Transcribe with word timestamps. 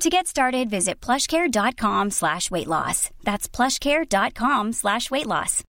To 0.00 0.10
get 0.10 0.28
started, 0.28 0.70
visit 0.70 1.00
plushcare.com 1.00 2.10
slash 2.10 2.52
weight 2.52 2.68
loss. 2.68 3.10
That's 3.24 3.48
plushcare.com 3.48 4.72
slash 4.72 5.10
weight 5.10 5.26
loss. 5.26 5.64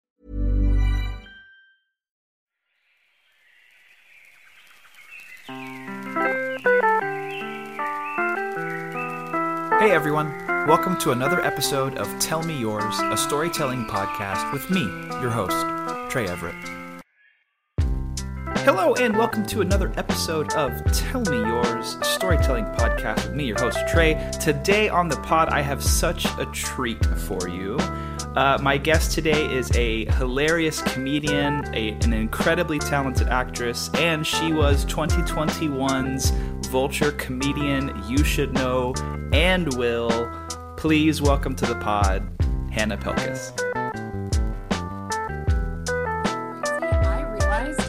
Hey 9.80 9.92
everyone, 9.92 10.28
welcome 10.66 10.98
to 10.98 11.12
another 11.12 11.40
episode 11.40 11.96
of 11.96 12.18
Tell 12.18 12.42
Me 12.42 12.58
Yours, 12.58 12.98
a 13.00 13.16
storytelling 13.16 13.86
podcast 13.86 14.52
with 14.52 14.68
me, 14.70 14.82
your 15.22 15.30
host, 15.30 16.12
Trey 16.12 16.28
Everett. 16.28 16.77
Hello, 18.64 18.94
and 18.94 19.16
welcome 19.16 19.46
to 19.46 19.60
another 19.60 19.92
episode 19.96 20.52
of 20.54 20.84
Tell 20.92 21.22
Me 21.22 21.38
Yours, 21.38 21.96
storytelling 22.02 22.64
podcast 22.66 23.26
with 23.26 23.34
me, 23.34 23.46
your 23.46 23.58
host, 23.58 23.78
Trey. 23.88 24.30
Today 24.40 24.88
on 24.88 25.08
the 25.08 25.16
pod, 25.18 25.48
I 25.48 25.62
have 25.62 25.82
such 25.82 26.26
a 26.38 26.46
treat 26.52 27.04
for 27.06 27.48
you. 27.48 27.76
Uh, 28.36 28.58
my 28.60 28.76
guest 28.76 29.12
today 29.12 29.46
is 29.54 29.70
a 29.74 30.04
hilarious 30.12 30.82
comedian, 30.82 31.64
a, 31.74 31.90
an 32.02 32.12
incredibly 32.12 32.78
talented 32.78 33.28
actress, 33.28 33.90
and 33.94 34.26
she 34.26 34.52
was 34.52 34.84
2021's 34.84 36.30
Vulture 36.68 37.12
Comedian 37.12 37.90
You 38.06 38.22
Should 38.22 38.52
Know 38.52 38.92
and 39.32 39.72
Will. 39.74 40.30
Please 40.76 41.22
welcome 41.22 41.54
to 41.56 41.64
the 41.64 41.76
pod, 41.76 42.28
Hannah 42.70 42.98
Pilkes. 42.98 43.52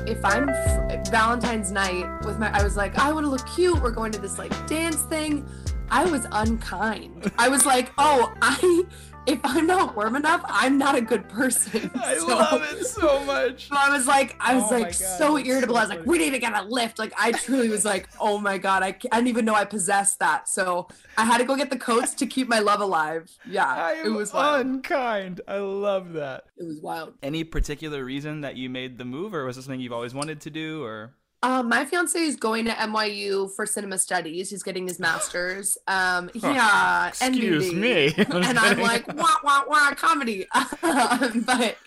If 0.10 0.26
I'm 0.26 0.50
f- 0.50 1.08
Valentine's 1.12 1.72
night 1.72 2.06
with 2.26 2.40
my, 2.40 2.50
I 2.52 2.64
was 2.64 2.76
like, 2.76 2.98
I 2.98 3.14
want 3.14 3.26
to 3.26 3.30
look 3.30 3.46
cute. 3.56 3.80
We're 3.82 3.92
going 3.92 4.12
to 4.12 4.20
this 4.20 4.38
like 4.40 4.52
dance 4.68 5.02
thing. 5.03 5.47
I 5.91 6.05
was 6.05 6.25
unkind. 6.31 7.31
I 7.38 7.50
was 7.50 7.66
like, 7.66 7.91
oh, 7.97 8.33
I, 8.41 8.83
if 9.27 9.39
I'm 9.44 9.67
not 9.67 9.95
warm 9.95 10.16
enough, 10.16 10.41
I'm 10.45 10.77
not 10.77 10.95
a 10.95 11.01
good 11.01 11.27
person. 11.29 11.89
I 11.95 12.16
So- 12.17 12.27
love 12.27 12.61
it 12.72 12.85
so 12.85 13.23
much. 13.25 13.69
So 13.69 13.75
I 13.77 13.89
was 13.89 14.07
like, 14.07 14.35
I 14.39 14.55
was 14.55 14.66
Oh 14.72 14.75
like 14.75 14.83
God, 14.85 14.94
so 14.94 15.38
irritable. 15.38 15.75
so 15.75 15.79
I 15.79 15.83
was 15.83 15.89
like, 15.89 16.00
funny. 16.00 16.09
we 16.09 16.17
need 16.19 16.29
to 16.31 16.39
get 16.39 16.53
a 16.53 16.63
lift. 16.63 17.00
Like 17.00 17.13
I 17.17 17.31
truly 17.31 17.69
was 17.69 17.85
like, 17.85 18.07
oh 18.19 18.38
my 18.39 18.57
god, 18.57 18.83
I, 18.83 18.88
I 19.11 19.17
didn't 19.17 19.27
even 19.27 19.45
know 19.45 19.55
I 19.55 19.66
possessed 19.66 20.19
that. 20.19 20.47
So 20.47 20.88
I 21.17 21.25
had 21.25 21.39
to 21.39 21.44
go 21.44 21.55
get 21.55 21.69
the 21.69 21.77
coats 21.79 22.13
to 22.16 22.25
keep 22.27 22.47
my 22.47 22.59
love 22.59 22.81
alive. 22.81 23.29
Yeah, 23.47 23.66
I 23.67 24.01
it 24.06 24.09
was 24.09 24.33
wild. 24.33 24.66
unkind. 24.66 25.41
I 25.47 25.57
love 25.57 26.13
that. 26.13 26.45
It 26.57 26.66
was 26.67 26.79
wild. 26.81 27.13
Any 27.23 27.44
particular 27.44 28.03
reason 28.06 28.41
that 28.41 28.56
you 28.57 28.69
made 28.69 28.97
the 28.97 29.06
move, 29.06 29.33
or 29.33 29.45
was 29.45 29.56
this 29.56 29.66
something 29.66 29.79
you've 29.79 29.94
always 29.94 30.13
wanted 30.13 30.41
to 30.41 30.50
do, 30.50 30.83
or? 30.83 31.13
Um, 31.41 31.69
my 31.69 31.85
fiance 31.85 32.19
is 32.19 32.35
going 32.35 32.66
to 32.66 32.72
NYU 32.72 33.50
for 33.55 33.66
cinema 33.66 33.97
studies. 33.97 34.50
He's 34.50 34.61
getting 34.61 34.85
his 34.88 35.00
master's. 35.00 35.77
Um, 35.88 36.29
yeah, 36.35 37.07
excuse 37.07 37.72
NBD. 37.72 37.75
me. 37.75 38.13
and 38.17 38.59
I'm 38.59 38.79
like, 38.79 39.07
wah 39.07 39.35
wah 39.44 39.63
wah, 39.67 39.91
comedy. 39.95 40.47
Um, 40.83 41.41
but 41.45 41.77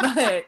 but 0.00 0.44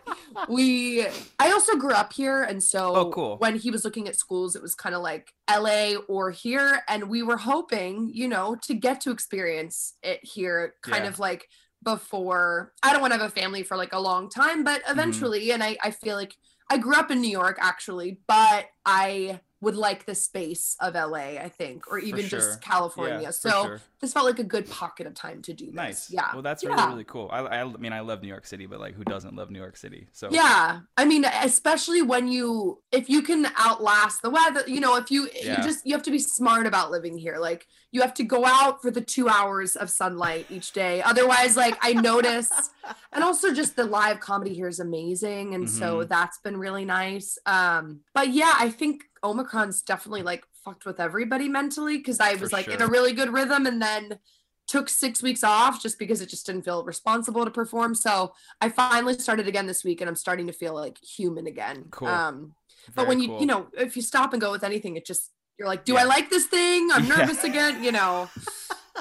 we, 0.48 1.02
I 1.38 1.50
also 1.52 1.76
grew 1.76 1.92
up 1.92 2.12
here, 2.12 2.42
and 2.42 2.62
so 2.62 2.94
Oh, 2.96 3.10
cool. 3.10 3.36
when 3.38 3.56
he 3.56 3.70
was 3.70 3.84
looking 3.84 4.08
at 4.08 4.16
schools, 4.16 4.56
it 4.56 4.62
was 4.62 4.74
kind 4.74 4.94
of 4.94 5.02
like 5.02 5.32
L.A. 5.48 5.96
or 6.08 6.30
here, 6.30 6.82
and 6.88 7.08
we 7.08 7.22
were 7.22 7.36
hoping, 7.36 8.10
you 8.12 8.28
know, 8.28 8.56
to 8.62 8.74
get 8.74 9.00
to 9.02 9.10
experience 9.10 9.94
it 10.02 10.20
here, 10.22 10.74
kind 10.82 11.04
Yeah. 11.04 11.10
of 11.10 11.18
like 11.18 11.48
before. 11.82 12.72
I 12.82 12.92
don't 12.92 13.00
want 13.02 13.12
to 13.12 13.18
have 13.18 13.28
a 13.28 13.40
family 13.40 13.62
for 13.62 13.76
like 13.76 13.92
a 13.92 14.00
long 14.00 14.30
time, 14.30 14.64
but 14.64 14.80
Mm-hmm. 14.82 14.92
eventually, 14.92 15.50
and 15.52 15.62
I 15.62 15.76
I 15.82 15.90
feel 15.90 16.16
like 16.16 16.34
I 16.70 16.78
grew 16.78 16.94
up 16.94 17.10
in 17.10 17.20
New 17.20 17.30
York 17.30 17.58
actually, 17.60 18.18
but 18.26 18.66
I 18.84 19.40
would 19.64 19.76
like 19.76 20.04
the 20.06 20.14
space 20.14 20.76
of 20.80 20.94
LA, 20.94 21.38
I 21.46 21.48
think, 21.48 21.90
or 21.90 21.98
even 21.98 22.20
sure. 22.26 22.38
just 22.38 22.60
California. 22.60 23.20
Yeah, 23.22 23.30
so 23.30 23.50
sure. 23.64 23.80
this 24.00 24.12
felt 24.12 24.26
like 24.26 24.38
a 24.38 24.44
good 24.44 24.70
pocket 24.70 25.06
of 25.06 25.14
time 25.14 25.42
to 25.42 25.52
do 25.52 25.66
this. 25.66 25.74
Nice. 25.74 26.10
Yeah. 26.10 26.28
Well, 26.32 26.42
that's 26.42 26.62
yeah. 26.62 26.70
really 26.70 26.88
really 26.92 27.04
cool. 27.04 27.28
I, 27.32 27.40
I 27.40 27.64
mean 27.64 27.92
I 27.92 28.00
love 28.00 28.22
New 28.22 28.28
York 28.28 28.46
City, 28.46 28.66
but 28.66 28.78
like 28.80 28.94
who 28.94 29.04
doesn't 29.04 29.34
love 29.34 29.50
New 29.50 29.58
York 29.58 29.76
City? 29.76 30.08
So 30.12 30.28
Yeah. 30.30 30.80
I 30.96 31.04
mean, 31.04 31.24
especially 31.24 32.02
when 32.02 32.28
you 32.28 32.80
if 32.92 33.08
you 33.08 33.22
can 33.22 33.46
outlast 33.58 34.22
the 34.22 34.30
weather, 34.30 34.62
you 34.66 34.80
know, 34.80 34.96
if 34.96 35.10
you 35.10 35.28
Yeah. 35.34 35.56
you 35.58 35.62
just 35.68 35.86
you 35.86 35.92
have 35.94 36.02
to 36.04 36.10
be 36.10 36.18
smart 36.18 36.66
about 36.66 36.90
living 36.90 37.16
here. 37.18 37.38
Like 37.38 37.66
you 37.92 38.00
have 38.02 38.14
to 38.14 38.24
go 38.24 38.44
out 38.44 38.82
for 38.82 38.90
the 38.90 39.00
2 39.00 39.28
hours 39.28 39.76
of 39.76 39.88
sunlight 39.88 40.46
each 40.50 40.72
day. 40.72 41.00
Otherwise, 41.02 41.56
like 41.56 41.76
I 41.80 41.92
notice 41.92 42.50
and 43.12 43.22
also 43.24 43.52
just 43.54 43.76
the 43.76 43.84
live 43.84 44.18
comedy 44.20 44.52
here 44.54 44.68
is 44.68 44.80
amazing 44.80 45.54
and 45.54 45.68
so 45.70 45.84
Mm-hmm. 45.84 46.08
that's 46.08 46.38
been 46.38 46.56
really 46.56 46.84
nice. 46.84 47.38
Um 47.46 48.00
but 48.14 48.28
yeah, 48.40 48.54
I 48.58 48.68
think 48.70 49.04
Omicron's 49.24 49.82
definitely 49.82 50.22
like 50.22 50.44
fucked 50.64 50.84
with 50.84 51.00
everybody 51.00 51.48
mentally 51.48 52.00
cuz 52.00 52.20
I 52.20 52.34
For 52.36 52.42
was 52.42 52.52
like 52.52 52.68
in 52.68 52.82
a 52.82 52.86
really 52.86 53.12
good 53.12 53.32
rhythm 53.32 53.66
and 53.66 53.80
then 53.82 54.18
took 54.66 54.88
6 54.88 55.22
weeks 55.22 55.44
off 55.44 55.82
just 55.82 55.98
because 55.98 56.20
it 56.22 56.28
just 56.28 56.46
didn't 56.46 56.62
feel 56.62 56.84
responsible 56.84 57.44
to 57.44 57.50
perform. 57.50 57.94
So 57.94 58.32
I 58.60 58.68
finally 58.70 59.18
started 59.18 59.46
again 59.48 59.66
this 59.66 59.84
week 59.84 60.00
and 60.00 60.08
I'm 60.08 60.16
starting 60.16 60.46
to 60.46 60.52
feel 60.52 60.74
like 60.74 60.96
human 61.02 61.46
again. 61.46 61.86
Cool. 61.90 62.08
Um 62.08 62.54
but 62.94 62.94
very 62.96 63.08
when 63.08 63.20
you 63.20 63.28
cool. 63.28 63.40
you 63.40 63.46
know 63.46 63.68
if 63.72 63.96
you 63.96 64.02
stop 64.02 64.32
and 64.32 64.40
go 64.40 64.50
with 64.52 64.64
anything 64.64 64.96
it 64.96 65.04
just 65.06 65.32
you're 65.58 65.68
like 65.68 65.84
do 65.84 65.96
I 65.96 66.04
like 66.04 66.30
this 66.30 66.46
thing? 66.46 66.90
I'm 66.92 67.04
Yeah. 67.04 67.16
nervous 67.16 67.44
again, 67.44 67.82
you 67.82 67.92
know. 67.92 68.28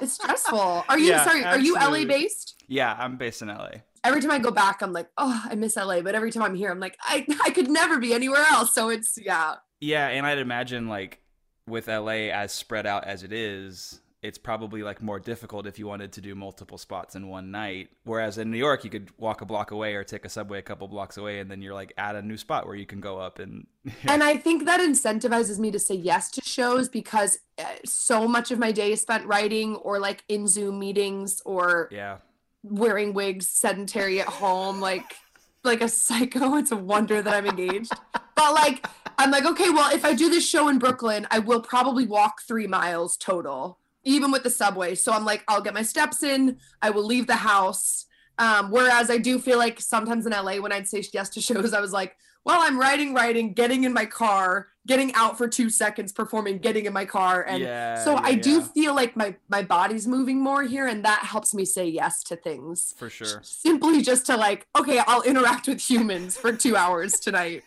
It's 0.01 0.13
stressful. 0.13 0.85
Are 0.89 0.97
you 0.99 1.09
Yeah, 1.11 1.23
sorry, 1.23 1.43
are 1.45 1.59
you 1.59 1.75
LA 1.75 2.03
based? 2.05 2.55
yeah, 2.67 2.95
I'm 2.99 3.15
based 3.17 3.41
in 3.43 3.47
LA. 3.49 3.73
Every 4.03 4.21
time 4.21 4.31
I 4.31 4.39
go 4.39 4.51
back 4.51 4.81
I'm 4.81 4.91
like, 4.91 5.09
"Oh, 5.17 5.43
I 5.49 5.55
miss 5.55 5.77
LA." 5.77 6.01
But 6.01 6.13
every 6.15 6.31
time 6.31 6.43
I'm 6.43 6.55
here 6.55 6.71
I'm 6.71 6.79
like, 6.79 6.97
"I 7.01 7.25
I 7.47 7.51
could 7.51 7.69
never 7.69 7.99
be 7.99 8.13
anywhere 8.13 8.45
else." 8.55 8.73
So 8.73 8.89
it's 8.89 9.17
yeah. 9.17 9.55
Yeah, 9.83 10.07
and 10.07 10.25
I'd 10.25 10.37
imagine 10.37 10.87
like 10.87 11.19
with 11.67 11.87
LA 11.89 12.31
as 12.31 12.53
spread 12.53 12.87
out 12.87 13.03
as 13.03 13.23
it 13.23 13.33
is, 13.33 13.99
it's 14.21 14.37
probably 14.37 14.81
like 14.81 15.01
more 15.01 15.19
difficult 15.19 15.67
if 15.67 15.77
you 15.77 15.85
wanted 15.85 16.13
to 16.13 16.21
do 16.21 16.35
multiple 16.35 16.77
spots 16.77 17.15
in 17.15 17.27
one 17.27 17.51
night. 17.51 17.89
Whereas 18.05 18.37
in 18.37 18.49
New 18.49 18.57
York, 18.57 18.85
you 18.85 18.89
could 18.89 19.11
walk 19.17 19.41
a 19.41 19.45
block 19.45 19.71
away 19.71 19.95
or 19.95 20.05
take 20.05 20.23
a 20.23 20.29
subway 20.29 20.59
a 20.59 20.61
couple 20.61 20.87
blocks 20.87 21.17
away, 21.17 21.41
and 21.41 21.51
then 21.51 21.61
you're 21.61 21.73
like 21.73 21.91
at 21.97 22.15
a 22.15 22.21
new 22.21 22.37
spot 22.37 22.65
where 22.65 22.77
you 22.77 22.85
can 22.85 23.01
go 23.01 23.19
up 23.19 23.39
and. 23.39 23.67
and 24.05 24.23
I 24.23 24.37
think 24.37 24.63
that 24.63 24.79
incentivizes 24.79 25.59
me 25.59 25.69
to 25.71 25.79
say 25.79 25.95
yes 25.95 26.31
to 26.31 26.41
shows 26.41 26.87
because 26.87 27.39
uh, 27.59 27.65
so 27.83 28.25
much 28.25 28.51
of 28.51 28.59
my 28.59 28.71
day 28.71 28.93
is 28.93 29.01
spent 29.01 29.25
writing 29.25 29.75
or 29.75 29.99
like 29.99 30.23
in 30.29 30.47
Zoom 30.47 30.79
meetings 30.79 31.41
or 31.43 31.89
yeah, 31.91 32.19
wearing 32.63 33.13
wigs, 33.13 33.47
sedentary 33.47 34.21
at 34.21 34.27
home, 34.27 34.79
like 34.79 35.17
like 35.65 35.81
a 35.81 35.89
psycho. 35.89 36.55
It's 36.55 36.71
a 36.71 36.77
wonder 36.77 37.21
that 37.21 37.33
I'm 37.33 37.47
engaged. 37.47 37.91
but 38.35 38.53
like 38.53 38.85
I'm 39.17 39.31
like, 39.31 39.45
okay, 39.45 39.69
well, 39.69 39.93
if 39.93 40.03
I 40.05 40.13
do 40.13 40.29
this 40.29 40.47
show 40.47 40.67
in 40.69 40.79
Brooklyn, 40.79 41.27
I 41.29 41.39
will 41.39 41.61
probably 41.61 42.05
walk 42.07 42.41
three 42.47 42.67
miles 42.67 43.15
total, 43.17 43.77
even 44.03 44.31
with 44.31 44.43
the 44.43 44.49
subway. 44.49 44.95
So 44.95 45.11
I'm 45.11 45.23
like, 45.25 45.43
I'll 45.47 45.61
get 45.61 45.73
my 45.73 45.83
steps 45.83 46.23
in, 46.23 46.57
I 46.81 46.89
will 46.89 47.05
leave 47.05 47.27
the 47.27 47.35
house. 47.35 48.05
Um, 48.39 48.71
whereas 48.71 49.11
I 49.11 49.17
do 49.19 49.37
feel 49.37 49.59
like 49.59 49.79
sometimes 49.79 50.25
in 50.25 50.31
LA 50.31 50.55
when 50.57 50.71
I'd 50.71 50.87
say 50.87 51.03
yes 51.13 51.29
to 51.29 51.41
shows, 51.49 51.73
I 51.73 51.79
was 51.79 51.91
like, 51.91 52.15
well, 52.45 52.59
I'm 52.59 52.77
writing, 52.77 53.13
writing, 53.13 53.53
getting 53.53 53.85
in 53.85 53.93
my 53.93 54.05
car, 54.05 54.67
getting 54.85 55.13
out 55.13 55.37
for 55.37 55.47
two 55.47 55.69
seconds, 55.69 56.11
performing, 56.11 56.57
getting 56.57 56.85
in 56.85 56.91
my 56.91 57.05
car, 57.05 57.45
and 57.47 57.63
Yeah, 57.63 58.03
so 58.03 58.13
yeah, 58.15 58.19
I 58.21 58.33
do 58.35 58.55
yeah. 58.59 58.67
feel 58.73 58.95
like 58.95 59.15
my 59.15 59.35
my 59.47 59.61
body's 59.61 60.07
moving 60.07 60.41
more 60.41 60.63
here, 60.63 60.85
and 60.87 61.05
that 61.05 61.19
helps 61.19 61.53
me 61.53 61.63
say 61.63 61.87
yes 61.87 62.21
to 62.23 62.35
things. 62.35 62.95
For 62.97 63.09
sure. 63.09 63.39
Simply 63.43 64.01
just 64.01 64.25
to 64.25 64.35
like, 64.35 64.67
okay, 64.77 64.99
I'll 65.07 65.21
interact 65.21 65.69
with 65.69 65.79
humans 65.79 66.35
for 66.35 66.51
two 66.51 66.75
hours 66.75 67.13
tonight, 67.13 67.63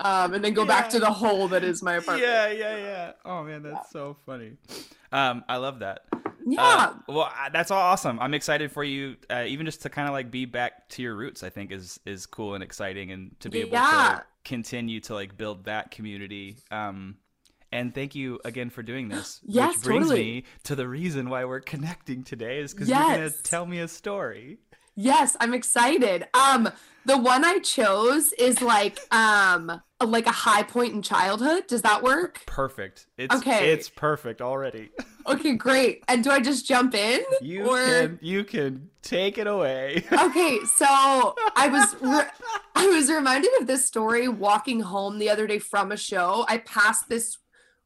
um, 0.00 0.34
and 0.34 0.44
then 0.44 0.54
go 0.54 0.64
back 0.64 0.88
to 0.90 0.98
the 1.00 1.10
hole 1.10 1.48
that 1.48 1.64
is 1.64 1.82
my 1.82 1.94
apartment. 1.94 2.22
Yeah, 2.28 2.48
yeah, 2.50 2.76
yeah. 2.76 3.12
Oh 3.24 3.42
man, 3.44 3.62
that's 3.62 3.90
so 3.90 4.16
funny. 4.26 4.52
Um, 5.12 5.44
I 5.48 5.56
love 5.56 5.80
that. 5.80 6.00
Yeah. 6.48 6.62
Uh, 6.62 6.94
well, 7.08 7.32
that's 7.52 7.70
all 7.70 7.80
awesome. 7.80 8.20
I'm 8.20 8.32
excited 8.34 8.70
for 8.70 8.84
you, 8.84 9.16
uh, 9.30 9.44
even 9.46 9.66
just 9.66 9.82
to 9.82 9.90
kind 9.90 10.06
of 10.08 10.14
like 10.14 10.30
be 10.30 10.44
back 10.44 10.88
to 10.90 11.02
your 11.02 11.16
roots. 11.16 11.42
I 11.42 11.50
think 11.50 11.72
is 11.72 11.98
is 12.06 12.26
cool 12.26 12.54
and 12.54 12.62
exciting, 12.62 13.10
and 13.10 13.38
to 13.40 13.48
be 13.50 13.60
able 13.60 13.72
Yeah. 13.72 14.20
to 14.20 14.24
continue 14.44 15.00
to 15.00 15.14
like 15.14 15.36
build 15.36 15.64
that 15.64 15.90
community. 15.90 16.56
Um, 16.70 17.16
and 17.72 17.92
thank 17.92 18.14
you 18.14 18.38
again 18.44 18.70
for 18.70 18.82
doing 18.82 19.08
this. 19.08 19.40
Yes, 19.44 19.74
which 19.76 19.84
brings 19.84 20.06
totally. 20.06 20.22
me 20.24 20.44
to 20.64 20.76
the 20.76 20.86
reason 20.86 21.28
why 21.28 21.44
we're 21.44 21.60
connecting 21.60 22.22
today 22.22 22.60
is 22.60 22.72
because 22.72 22.88
you're 22.88 22.98
gonna 22.98 23.30
tell 23.42 23.66
me 23.66 23.80
a 23.80 23.88
story. 23.88 24.58
Yes, 24.96 25.36
I'm 25.40 25.52
excited. 25.54 26.26
Um, 26.34 26.70
the 27.04 27.18
one 27.18 27.44
I 27.44 27.58
chose 27.58 28.32
is 28.32 28.60
like 28.62 28.98
um 29.14 29.80
like 30.04 30.26
a 30.26 30.32
high 30.32 30.62
point 30.62 30.92
in 30.94 31.02
childhood. 31.02 31.66
Does 31.68 31.82
that 31.82 32.02
work? 32.02 32.40
Perfect. 32.46 33.06
It's 33.16 33.34
Okay. 33.34 33.70
It's 33.72 33.88
perfect 33.88 34.40
already. 34.42 34.90
Okay, 35.28 35.54
great. 35.54 36.04
And 36.06 36.22
do 36.22 36.30
I 36.30 36.38
just 36.38 36.68
jump 36.68 36.94
in? 36.94 37.20
You 37.42 37.68
or 37.68 37.78
can 37.84 38.18
you 38.22 38.44
can 38.44 38.88
take 39.02 39.38
it 39.38 39.48
away. 39.48 40.04
okay 40.12 40.58
so 40.76 40.86
i 41.56 41.66
was 41.68 41.96
re- 42.00 42.30
i 42.76 42.86
was 42.86 43.10
reminded 43.10 43.50
of 43.60 43.66
this 43.66 43.84
story 43.84 44.28
walking 44.28 44.78
home 44.78 45.18
the 45.18 45.28
other 45.28 45.48
day 45.48 45.58
from 45.58 45.90
a 45.90 45.96
show 45.96 46.44
i 46.48 46.58
passed 46.58 47.08
this 47.08 47.38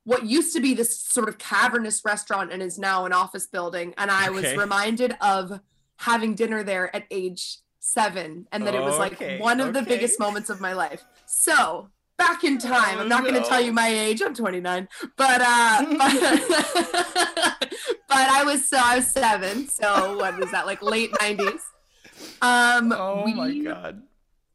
what 0.05 0.27
used 0.27 0.55
to 0.55 0.61
be 0.61 0.75
this 0.75 0.99
sort 1.01 1.31
of 1.31 1.39
cavernous 1.39 2.05
restaurant 2.05 2.53
and 2.53 2.63
is 2.63 2.79
now 2.79 3.07
an 3.07 3.13
office 3.15 3.47
building 3.47 3.95
and 3.97 4.11
i 4.11 4.29
was 4.29 4.45
Okay. 4.45 4.59
reminded 4.59 5.17
of 5.23 5.61
having 6.01 6.35
dinner 6.35 6.63
there 6.63 6.95
at 6.95 7.05
age 7.11 7.59
seven 7.79 8.47
and 8.53 8.67
that 8.67 8.75
it 8.75 8.83
was 8.83 8.99
like 8.99 9.15
Okay, 9.15 9.39
one 9.39 9.61
of 9.61 9.73
the 9.73 9.83
biggest 9.83 10.21
moments 10.21 10.51
of 10.51 10.61
my 10.61 10.73
life 10.73 11.03
so 11.27 11.89
back 12.19 12.45
in 12.45 12.59
time 12.59 12.99
i'm 12.99 13.09
not 13.09 13.23
going 13.23 13.35
to 13.35 13.49
tell 13.49 13.61
you 13.61 13.73
my 13.73 13.89
age 13.89 14.21
i'm 14.21 14.35
29 14.35 14.89
but 15.17 15.41
uh 15.43 15.85
but, 15.99 17.69
but 18.09 18.29
i 18.31 18.43
was 18.45 18.69
so 18.69 18.79
i 18.83 18.97
was 18.97 19.07
seven 19.07 19.67
so 19.69 20.17
what 20.19 20.39
was 20.39 20.51
that 20.51 20.67
like 20.67 20.83
late 20.83 21.11
90s 21.13 21.61
um 22.43 22.93
oh 22.93 23.27
my 23.27 23.57
god. 23.59 24.03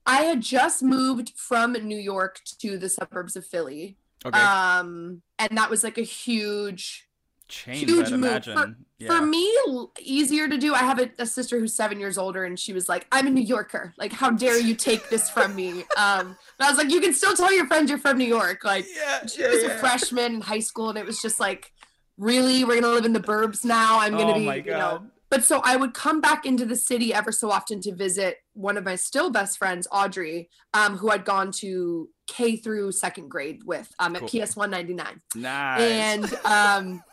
I 0.06 0.22
had 0.22 0.42
just 0.42 0.84
moved 0.84 1.34
from 1.36 1.74
New 1.74 1.98
York 1.98 2.40
to 2.60 2.78
the 2.78 2.90
suburbs 2.90 3.36
of 3.36 3.44
Philly. 3.46 3.98
Okay. 4.24 4.40
Um 4.40 5.24
and 5.40 5.58
that 5.58 5.70
was 5.70 5.84
like 5.84 5.98
a 5.98 6.04
huge 6.04 7.08
Change, 7.48 7.80
huge 7.90 8.08
I'd 8.08 8.12
move. 8.14 8.24
imagine. 8.24 8.58
For, 8.58 8.76
yeah. 8.98 9.08
for 9.20 9.26
me 9.26 9.52
easier 10.00 10.48
to 10.48 10.58
do. 10.58 10.74
I 10.74 10.80
have 10.80 11.00
a, 11.00 11.10
a 11.20 11.26
sister 11.26 11.60
who's 11.60 11.76
7 11.76 12.00
years 12.00 12.18
older 12.18 12.44
and 12.46 12.58
she 12.60 12.74
was 12.74 12.88
like, 12.90 13.06
"I'm 13.12 13.28
a 13.28 13.30
New 13.30 13.44
Yorker. 13.44 13.94
Like 13.98 14.12
how 14.14 14.32
dare 14.32 14.60
you 14.60 14.74
take 14.76 15.10
this 15.10 15.30
from 15.30 15.56
me?" 15.56 15.84
Um 15.98 16.28
and 16.28 16.62
I 16.62 16.70
was 16.70 16.78
like, 16.78 16.90
"You 16.92 17.02
can 17.02 17.14
still 17.14 17.36
tell 17.36 17.54
your 17.54 17.68
friends 17.68 17.90
you're 17.90 18.00
from 18.00 18.18
New 18.18 18.26
York." 18.28 18.64
Like 18.64 18.86
yeah, 18.96 19.26
she 19.26 19.44
was 19.46 19.64
a 19.64 19.70
freshman 19.78 20.36
in 20.36 20.42
high 20.42 20.60
school 20.60 20.90
and 20.90 20.98
it 20.98 21.06
was 21.06 21.22
just 21.22 21.40
like 21.40 21.72
really 22.18 22.64
we're 22.64 22.80
gonna 22.82 22.94
live 22.94 23.06
in 23.06 23.12
the 23.12 23.20
burbs 23.20 23.66
now 23.66 24.00
i'm 24.00 24.14
gonna 24.14 24.32
Oh 24.32 24.36
be 24.36 24.46
my 24.46 24.56
you 24.56 24.64
know 24.72 25.06
but 25.30 25.44
so 25.44 25.60
i 25.66 25.76
would 25.76 25.94
come 25.94 26.22
back 26.22 26.46
into 26.46 26.66
the 26.66 26.78
city 26.78 27.14
ever 27.14 27.30
so 27.34 27.52
often 27.52 27.82
to 27.82 27.94
visit 27.94 28.38
one 28.54 28.78
of 28.78 28.86
my 28.86 28.96
still 28.96 29.30
best 29.30 29.58
friends 29.58 29.86
audrey 29.92 30.50
um, 30.74 30.96
who 30.96 31.10
i'd 31.12 31.26
gone 31.26 31.52
to 31.52 32.08
k 32.28 32.56
through 32.56 32.94
second 32.94 33.28
grade 33.28 33.64
with 33.66 33.92
um, 34.00 34.16
at 34.16 34.22
Cool. 34.22 34.30
ps 34.46 34.56
199 34.56 35.22
Nice. 35.36 35.82
and 35.82 36.34
um 36.46 37.04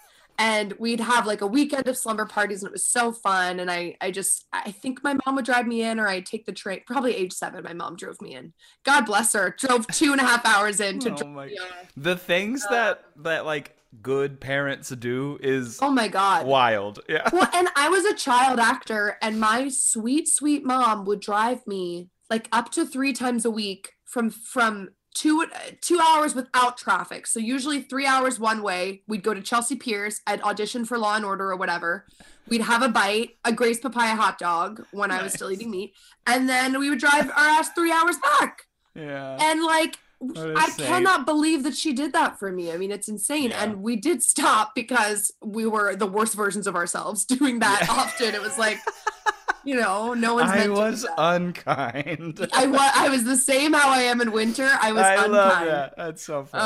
and 0.43 0.73
we'd 0.79 1.01
have 1.01 1.25
like 1.25 1.41
a 1.41 1.47
weekend 1.47 1.87
of 1.87 1.97
slumber 1.97 2.27
parties 2.27 2.63
and 2.63 2.69
it 2.69 2.73
was 2.73 2.85
so 2.85 3.13
fun 3.13 3.61
and 3.61 3.71
i 3.71 3.97
i 4.01 4.11
just 4.11 4.47
i 4.53 4.73
think 4.73 5.03
my 5.05 5.17
mom 5.25 5.37
would 5.37 5.45
drive 5.45 5.67
me 5.67 5.83
in 5.83 6.01
or 6.01 6.09
i'd 6.09 6.27
take 6.27 6.45
the 6.47 6.53
train 6.53 6.81
probably 6.87 7.15
age 7.15 7.33
seven 7.33 7.63
my 7.63 7.73
mom 7.73 7.95
drove 7.97 8.21
me 8.21 8.35
in 8.35 8.53
god 8.85 9.07
bless 9.07 9.33
her 9.33 9.55
drove 9.59 9.87
two 9.89 10.11
and 10.11 10.21
a 10.21 10.25
half 10.25 10.45
hours 10.45 10.81
in 10.81 10.99
to 10.99 11.11
Oh 11.25 11.29
my- 11.29 11.55
the 11.97 12.17
things 12.17 12.65
uh, 12.65 12.71
that 12.71 13.05
that 13.19 13.47
like 13.47 13.77
good 14.01 14.41
parents 14.41 14.89
do 14.89 15.39
is 15.43 15.79
oh 15.83 15.91
my 15.91 16.09
god 16.09 16.47
wild. 16.47 17.01
Yeah. 17.09 17.29
well, 17.33 17.49
and 17.55 17.69
I 17.77 17.89
was 17.89 18.05
a 18.07 18.15
child 18.15 18.59
actor, 18.59 19.19
and 19.21 19.39
my 19.39 19.69
sweet, 19.69 20.29
sweet 20.29 20.65
mom 20.65 21.05
would 21.05 21.21
drive 21.21 21.67
me 21.67 22.09
like 22.31 22.49
up 22.53 22.73
to 22.73 22.87
three 22.87 23.13
times 23.13 23.45
a 23.45 23.51
week 23.51 23.93
from 24.07 24.31
from 24.31 24.91
two 25.15 25.45
uh, 25.55 25.59
two 25.81 26.01
hours 26.01 26.35
without 26.35 26.77
traffic. 26.77 27.27
So 27.27 27.41
usually 27.41 27.83
three 27.83 28.07
hours 28.07 28.39
one 28.41 28.63
way. 28.63 29.03
We'd 29.07 29.23
go 29.23 29.35
to 29.35 29.41
Chelsea 29.41 29.77
Piers. 29.77 30.21
I'd 30.27 30.43
audition 30.43 30.85
for 30.85 30.99
Law 30.99 31.15
and 31.17 31.25
Order 31.25 31.51
or 31.51 31.57
whatever. 31.57 32.07
We'd 32.49 32.63
have 32.63 32.83
a 32.83 32.89
bite, 32.89 33.37
a 33.45 33.53
Gray's 33.53 33.79
Papaya 33.79 34.17
hot 34.17 34.39
dog 34.39 34.85
when 34.91 35.11
I 35.11 35.23
was 35.23 35.33
still 35.33 35.51
eating 35.51 35.71
meat, 35.71 35.95
and 36.27 36.49
then 36.49 36.79
we 36.79 36.91
would 36.91 36.99
drive 36.99 37.29
our 37.31 37.37
ass 37.37 37.71
three 37.71 37.93
hours 37.93 38.17
back. 38.19 38.63
Yeah. 38.95 39.39
And 39.41 39.63
like, 39.65 39.97
I 40.37 40.65
insane. 40.67 40.87
cannot 40.87 41.25
believe 41.25 41.63
that 41.63 41.75
she 41.77 41.93
did 41.93 42.13
that 42.13 42.39
for 42.39 42.51
me. 42.53 42.73
I 42.73 42.77
mean, 42.77 42.91
it's 42.91 43.09
insane. 43.09 43.51
Yeah. 43.51 43.63
And 43.65 43.83
we 43.83 43.97
did 43.97 44.23
stop 44.23 44.75
because 44.75 45.33
we 45.43 45.67
were 45.67 45.97
the 45.97 46.07
worst 46.07 46.35
versions 46.35 46.67
of 46.67 46.75
ourselves 46.77 47.25
doing 47.39 47.59
that 47.61 47.83
Yeah. 47.87 47.93
often. 47.93 48.35
It 48.35 48.43
was 48.43 48.59
like, 48.59 48.79
you 49.65 49.75
know, 49.77 50.15
no 50.15 50.35
one's 50.35 50.51
I 50.51 50.69
was 50.69 51.03
to 51.03 51.07
do 51.09 51.15
that. 51.17 51.35
unkind. 51.35 52.49
I 52.53 52.67
was 52.67 52.91
I 52.95 53.09
was 53.09 53.25
the 53.25 53.37
same 53.37 53.73
how 53.73 53.91
I 53.91 54.03
am 54.03 54.21
in 54.21 54.33
winter. 54.33 54.69
I 54.81 54.93
was 54.93 55.03
I 55.03 55.15
unkind. 55.15 55.33
love 55.33 55.65
that. 55.67 55.95
That's 55.97 56.23
so 56.23 56.45
funny. 56.45 56.63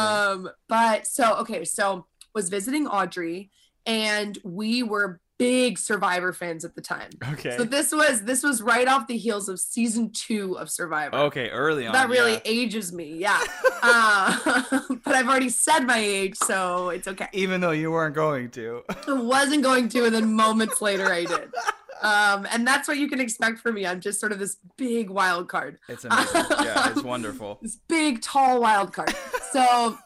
Um, 0.46 0.50
but 0.68 1.06
so 1.06 1.36
okay, 1.40 1.64
so 1.64 2.06
was 2.34 2.48
visiting 2.48 2.86
Audrey 2.86 3.50
and 3.86 4.38
we 4.44 4.82
were 4.82 5.20
big 5.38 5.78
survivor 5.78 6.32
fans 6.32 6.64
at 6.64 6.74
the 6.74 6.80
time. 6.80 7.10
okay. 7.32 7.56
So 7.56 7.64
this 7.64 7.92
was 7.92 8.22
this 8.22 8.42
was 8.42 8.62
right 8.62 8.88
off 8.88 9.06
the 9.06 9.16
heels 9.16 9.48
of 9.48 9.58
season 9.60 10.10
two 10.12 10.56
of 10.58 10.70
Survivor. 10.70 11.14
okay, 11.16 11.50
early 11.50 11.86
on. 11.86 11.92
that 11.92 12.08
really 12.08 12.32
yeah. 12.34 12.40
ages 12.44 12.92
me 12.92 13.16
yeah 13.18 13.40
uh, 13.82 14.62
but 15.04 15.14
i've 15.14 15.28
already 15.28 15.48
said 15.48 15.80
my 15.80 15.98
age 15.98 16.36
so 16.36 16.88
it's 16.90 17.06
okay 17.08 17.26
Even 17.32 17.60
though 17.60 17.70
you 17.72 17.90
weren't 17.90 18.14
going 18.14 18.50
to. 18.52 18.82
i 19.06 19.12
wasn't 19.12 19.62
going 19.62 19.88
to 19.90 20.04
and 20.06 20.14
then 20.14 20.32
moments 20.34 20.80
later 20.80 21.06
i 21.12 21.24
did 21.24 21.48
um, 22.02 22.46
and 22.52 22.66
that's 22.66 22.88
what 22.88 22.98
you 22.98 23.08
can 23.08 23.20
expect 23.20 23.58
from 23.58 23.74
me 23.74 23.86
i'm 23.86 24.00
just 24.00 24.18
sort 24.20 24.32
of 24.32 24.38
this 24.38 24.56
big 24.76 25.10
wild 25.10 25.48
card 25.48 25.78
It's 25.88 26.04
amazing. 26.04 26.44
yeah, 26.62 26.90
it's 26.90 27.02
wonderful. 27.02 27.58
this 27.62 27.76
big 27.88 28.22
tall 28.22 28.60
wild 28.60 28.92
card 28.92 29.14
so 29.52 29.96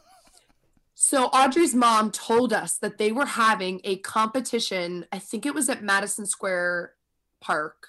so 1.02 1.24
audrey's 1.28 1.74
mom 1.74 2.10
told 2.10 2.52
us 2.52 2.76
that 2.76 2.98
they 2.98 3.10
were 3.10 3.24
having 3.24 3.80
a 3.84 3.96
competition 3.98 5.06
i 5.12 5.18
think 5.18 5.46
it 5.46 5.54
was 5.54 5.70
at 5.70 5.82
madison 5.82 6.26
square 6.26 6.92
park 7.40 7.86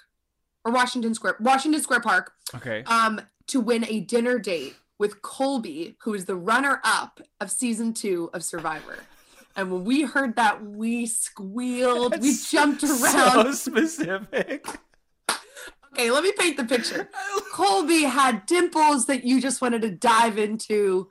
or 0.64 0.72
washington 0.72 1.12
square 1.14 1.36
washington 1.38 1.82
square 1.82 2.00
park 2.00 2.32
Okay. 2.54 2.82
um, 2.86 3.20
to 3.48 3.60
win 3.60 3.84
a 3.86 4.00
dinner 4.00 4.38
date 4.38 4.76
with 4.98 5.20
Colby, 5.20 5.96
who 6.04 6.14
is 6.14 6.26
the 6.26 6.36
runner 6.36 6.80
up 6.84 7.20
of 7.40 7.50
season 7.50 7.92
two 7.92 8.30
of 8.32 8.44
Survivor. 8.44 8.98
And 9.56 9.72
when 9.72 9.82
we 9.84 10.02
heard 10.02 10.36
that, 10.36 10.64
we 10.64 11.06
squealed, 11.06 12.12
we 12.20 12.28
That's 12.30 12.50
jumped 12.50 12.82
So 12.82 13.02
around. 13.04 13.54
specific. 13.54 14.64
Okay, 15.92 16.10
let 16.10 16.22
me 16.22 16.32
paint 16.38 16.56
the 16.56 16.64
picture. 16.64 17.08
Colby 17.52 18.02
had 18.04 18.46
dimples 18.46 19.06
that 19.06 19.24
you 19.24 19.40
just 19.40 19.60
wanted 19.60 19.82
to 19.82 19.90
dive 19.90 20.38
into. 20.38 21.08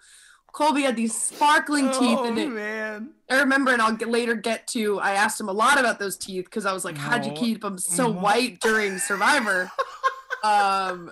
Colby 0.54 0.82
had 0.82 0.96
these 0.96 1.16
sparkling 1.20 1.86
teeth, 1.92 2.18
oh 2.20 2.26
and 2.26 2.38
it, 2.38 2.50
man. 2.50 3.12
I 3.30 3.40
remember, 3.40 3.72
and 3.72 3.82
I'll 3.82 3.94
get, 3.96 4.10
later 4.10 4.36
get 4.36 4.68
to. 4.68 5.00
I 5.00 5.12
asked 5.14 5.40
him 5.40 5.48
a 5.50 5.54
lot 5.54 5.80
about 5.80 5.98
those 6.00 6.18
teeth 6.18 6.46
because 6.46 6.66
I 6.66 6.74
was 6.74 6.84
like, 6.84 6.98
"How'd 6.98 7.26
you 7.26 7.32
keep 7.32 7.62
them 7.62 7.78
so 7.78 8.12
Mhm. 8.14 8.22
white 8.22 8.60
during 8.60 8.98
Survivor?" 9.00 9.72
um, 10.44 11.12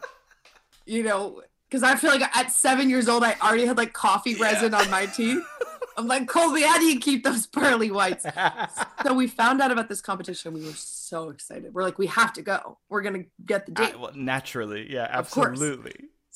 you 0.86 1.04
know, 1.04 1.42
because 1.70 1.84
I 1.84 1.96
feel 1.96 2.10
like 2.12 2.24
at 2.36 2.52
seven 2.52 2.90
years 2.90 3.08
old, 3.08 3.24
I 3.24 3.36
already 3.42 3.66
had 3.66 3.78
like 3.78 3.94
coffee 3.94 4.36
resin 4.36 4.74
on 4.74 4.90
my 4.90 5.06
teeth. 5.06 5.44
I'm 5.98 6.08
like, 6.08 6.28
Colby, 6.28 6.62
how 6.62 6.78
do 6.80 6.86
you 6.86 6.98
keep 7.00 7.24
those 7.24 7.46
pearly 7.48 7.92
whites? 7.92 8.26
So 9.04 9.14
we 9.14 9.28
found 9.28 9.62
out 9.62 9.72
about 9.72 9.88
this 9.88 10.02
competition. 10.02 10.54
We 10.54 10.62
were 10.66 10.74
so 10.74 11.30
excited. 11.30 11.74
We're 11.74 11.84
like, 11.84 11.98
we 11.98 12.08
have 12.08 12.34
to 12.34 12.42
go. 12.42 12.78
We're 12.90 13.02
gonna 13.02 13.24
get 13.46 13.66
the 13.66 13.72
date. 13.72 13.94
I- 13.94 13.98
well, 13.98 14.12
naturally, 14.14 14.92
yeah, 14.92 15.18
Of 15.18 15.32
course. 15.32 15.58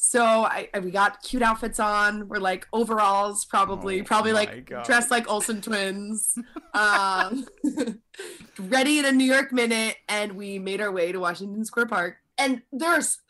So 0.06 0.22
I, 0.22 0.68
I- 0.74 0.80
we 0.80 0.92
got 0.92 1.24
cute 1.24 1.42
outfits 1.42 1.80
on. 1.80 2.28
We're 2.28 2.40
like 2.40 2.68
overalls, 2.74 3.46
probably, 3.46 4.02
Oh 4.02 4.04
probably 4.04 4.34
like 4.34 4.66
God. 4.66 4.84
dressed 4.84 5.10
like 5.10 5.30
Olsen 5.32 5.62
twins. 5.62 6.38
um, 6.74 7.46
ready 8.60 9.00
in 9.00 9.06
a 9.06 9.14
New 9.14 9.24
York 9.24 9.54
minute, 9.54 9.96
and 10.10 10.34
we 10.34 10.60
made 10.60 10.82
our 10.82 10.92
way 10.92 11.14
to 11.14 11.20
Washington 11.20 11.64
Square 11.64 11.86
Park. 11.86 12.18
And 12.38 12.64
there's 12.74 13.22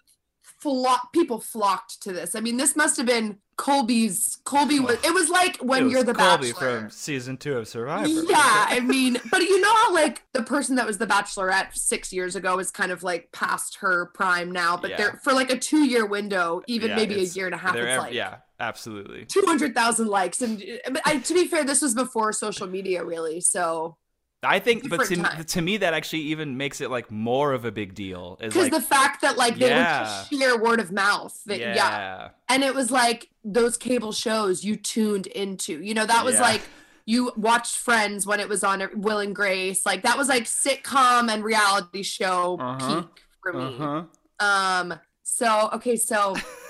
flock 0.41 1.13
people 1.13 1.39
flocked 1.39 2.01
to 2.01 2.11
this. 2.11 2.33
I 2.33 2.39
mean, 2.39 2.57
this 2.57 2.75
must 2.75 2.97
have 2.97 3.05
been 3.05 3.37
Colby's 3.57 4.37
Colby 4.45 4.79
was. 4.79 4.97
It 5.03 5.13
was 5.13 5.29
like 5.29 5.57
when 5.57 5.85
was 5.85 5.93
you're 5.93 6.03
the 6.03 6.13
Colby 6.13 6.51
Bachelor. 6.51 6.81
from 6.81 6.89
season 6.89 7.37
two 7.37 7.57
of 7.57 7.67
Survivor. 7.67 8.07
Yeah, 8.07 8.65
I 8.69 8.79
mean, 8.79 9.17
but 9.31 9.41
you 9.41 9.59
know 9.61 9.73
how 9.73 9.93
like 9.93 10.23
the 10.33 10.43
person 10.43 10.75
that 10.77 10.85
was 10.85 10.97
the 10.97 11.07
Bachelorette 11.07 11.75
six 11.75 12.11
years 12.11 12.35
ago 12.35 12.59
is 12.59 12.71
kind 12.71 12.91
of 12.91 13.03
like 13.03 13.31
past 13.31 13.77
her 13.81 14.07
prime 14.13 14.51
now, 14.51 14.77
but 14.77 14.91
Yeah. 14.91 14.97
they're 14.97 15.19
for 15.23 15.33
like 15.33 15.51
a 15.51 15.57
two 15.57 15.85
year 15.85 16.05
window, 16.05 16.61
even 16.67 16.89
Yeah, 16.89 16.95
maybe 16.95 17.15
a 17.15 17.23
year 17.23 17.45
and 17.45 17.55
a 17.55 17.57
half. 17.57 17.75
It's 17.75 17.85
ev- 17.85 17.99
like 17.99 18.13
yeah, 18.13 18.37
absolutely. 18.59 19.25
two 19.25 19.43
hundred 19.45 19.75
thousand 19.75 20.07
likes, 20.07 20.41
and 20.41 20.63
but 20.91 21.01
I, 21.05 21.17
to 21.19 21.33
be 21.33 21.47
fair, 21.47 21.63
this 21.63 21.81
was 21.81 21.93
before 21.93 22.33
social 22.33 22.67
media, 22.67 23.03
really. 23.03 23.39
So 23.41 23.97
I 24.45 24.59
think, 24.59 24.89
but 24.89 25.05
to, 25.05 25.15
time. 25.15 25.43
to 25.43 25.61
me, 25.61 25.77
that 25.77 25.93
actually 25.93 26.21
even 26.23 26.57
makes 26.57 26.81
it 26.81 26.89
like 26.91 27.09
more 27.11 27.53
of 27.53 27.65
a 27.65 27.71
big 27.71 27.95
deal. 27.95 28.37
Because 28.39 28.55
like, 28.55 28.71
the 28.71 28.81
fact 28.81 29.21
that 29.21 29.37
like 29.37 29.57
they 29.57 29.69
Yeah. 29.69 29.99
would 29.99 30.05
just 30.05 30.31
share 30.31 30.57
word 30.57 30.79
of 30.79 30.91
mouth, 30.91 31.39
that, 31.45 31.59
yeah, 31.59 31.75
yeah, 31.75 32.29
and 32.49 32.63
it 32.63 32.73
was 32.75 32.91
like 32.91 33.29
those 33.43 33.77
cable 33.77 34.11
shows 34.11 34.63
you 34.63 34.75
tuned 34.75 35.27
into. 35.27 35.81
You 35.81 35.93
know, 35.93 36.05
that 36.05 36.25
was 36.25 36.35
Yeah. 36.35 36.41
like 36.41 36.61
you 37.05 37.31
watched 37.35 37.77
Friends 37.77 38.25
when 38.25 38.39
it 38.39 38.47
was 38.47 38.63
on 38.63 38.87
Will 38.95 39.19
and 39.19 39.35
Grace. 39.35 39.85
Like 39.85 40.03
that 40.03 40.17
was 40.17 40.29
like 40.29 40.43
sitcom 40.43 41.29
and 41.31 41.43
reality 41.43 42.03
show 42.03 42.57
Uh-huh. 42.59 43.01
peak 43.01 43.23
for 43.41 43.53
me. 43.53 43.63
uh-huh. 43.65 44.45
Um. 44.45 44.99
So 45.23 45.69
okay. 45.73 45.95
So 45.95 46.35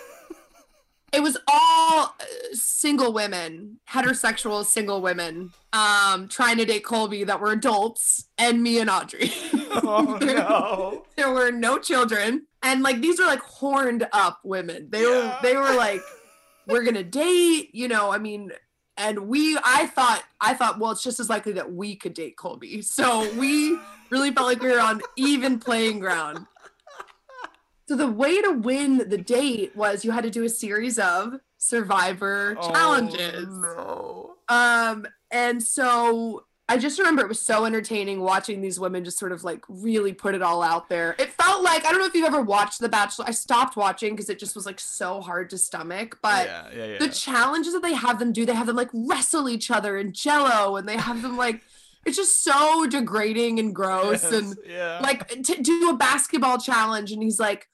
it 1.13 1.21
was 1.21 1.37
all 1.47 2.15
uh, 2.19 2.25
single 2.53 3.13
women, 3.13 3.79
heterosexual 3.89 4.65
single 4.65 4.99
women, 4.99 5.53
um, 5.71 6.27
trying 6.27 6.57
to 6.57 6.65
date 6.65 6.83
Colby 6.83 7.23
that 7.23 7.39
were 7.39 7.51
adults, 7.51 8.25
and 8.37 8.61
me 8.63 8.79
and 8.79 8.89
Audrey. 8.89 9.31
Oh 9.75 10.19
no! 10.21 11.03
there 11.15 11.31
were 11.31 11.49
no 11.49 11.79
children, 11.79 12.45
and 12.61 12.83
like 12.83 13.01
these 13.01 13.19
were 13.19 13.25
like 13.25 13.39
horned 13.39 14.07
up 14.13 14.39
women. 14.43 14.87
They 14.91 15.03
were 15.03 15.35
they 15.41 15.55
were 15.55 15.73
like, 15.73 15.99
we're 16.67 16.83
gonna 16.83 17.03
date. 17.03 17.73
You 17.73 17.87
know, 17.87 18.11
I 18.11 18.17
mean. 18.17 18.51
And 18.95 19.27
we, 19.27 19.57
I 19.63 19.87
thought, 19.87 20.23
I 20.39 20.53
thought, 20.53 20.77
well, 20.77 20.91
it's 20.91 21.01
just 21.01 21.19
as 21.19 21.27
likely 21.27 21.53
that 21.53 21.73
we 21.73 21.95
could 21.95 22.13
date 22.13 22.37
Colby. 22.37 22.83
So 22.83 23.27
we 23.39 23.75
really 24.11 24.29
felt 24.29 24.45
like 24.45 24.61
we 24.61 24.69
were 24.69 24.79
on 24.79 25.01
even 25.17 25.57
playing 25.57 25.97
ground. 25.97 26.45
So 27.87 27.95
the 27.95 28.09
way 28.09 28.41
to 28.41 28.51
win 28.51 29.09
the 29.09 29.17
date 29.17 29.75
was 29.75 30.05
you 30.05 30.11
had 30.11 30.23
to 30.23 30.29
do 30.29 30.43
a 30.43 30.49
series 30.49 30.97
of 30.97 31.35
survivor 31.57 32.55
challenges. 32.55 33.47
Oh, 33.49 34.35
no. 34.49 34.55
Um, 34.55 35.07
and 35.31 35.61
so 35.61 36.45
I 36.69 36.77
just 36.77 36.97
remember 36.97 37.21
it 37.21 37.27
was 37.27 37.41
so 37.41 37.65
entertaining 37.65 38.21
watching 38.21 38.61
these 38.61 38.79
women 38.79 39.03
just 39.03 39.19
sort 39.19 39.33
of 39.33 39.43
like 39.43 39.63
really 39.67 40.13
put 40.13 40.33
it 40.33 40.41
all 40.41 40.63
out 40.63 40.87
there. 40.87 41.15
It 41.19 41.33
felt 41.33 41.61
like 41.61 41.85
I 41.85 41.91
don't 41.91 41.99
know 41.99 42.05
if 42.05 42.13
you've 42.13 42.25
ever 42.25 42.41
watched 42.41 42.79
The 42.79 42.87
Bachelor. 42.87 43.25
I 43.27 43.31
stopped 43.31 43.75
watching 43.75 44.13
because 44.15 44.29
it 44.29 44.39
just 44.39 44.55
was 44.55 44.65
like 44.65 44.79
so 44.79 45.19
hard 45.19 45.49
to 45.49 45.57
stomach. 45.57 46.19
But 46.21 46.47
yeah, 46.47 46.67
yeah, 46.75 46.85
yeah. 46.85 46.97
the 46.99 47.09
challenges 47.09 47.73
that 47.73 47.83
they 47.83 47.93
have 47.93 48.17
them 48.17 48.31
do, 48.31 48.45
they 48.45 48.55
have 48.55 48.67
them 48.67 48.77
like 48.77 48.89
wrestle 48.93 49.49
each 49.49 49.71
other 49.71 49.97
in 49.97 50.13
jello, 50.13 50.77
and 50.77 50.87
they 50.87 50.97
have 50.97 51.21
them 51.21 51.35
like 51.35 51.61
it's 52.05 52.17
just 52.17 52.43
so 52.43 52.87
degrading 52.87 53.59
and 53.59 53.75
gross. 53.75 54.23
Yes, 54.23 54.31
And 54.31 54.57
yeah. 54.65 54.99
like 55.01 55.27
to 55.27 55.61
do 55.61 55.89
a 55.89 55.95
basketball 55.95 56.57
challenge 56.57 57.11
and 57.11 57.21
he's 57.21 57.39
like 57.39 57.67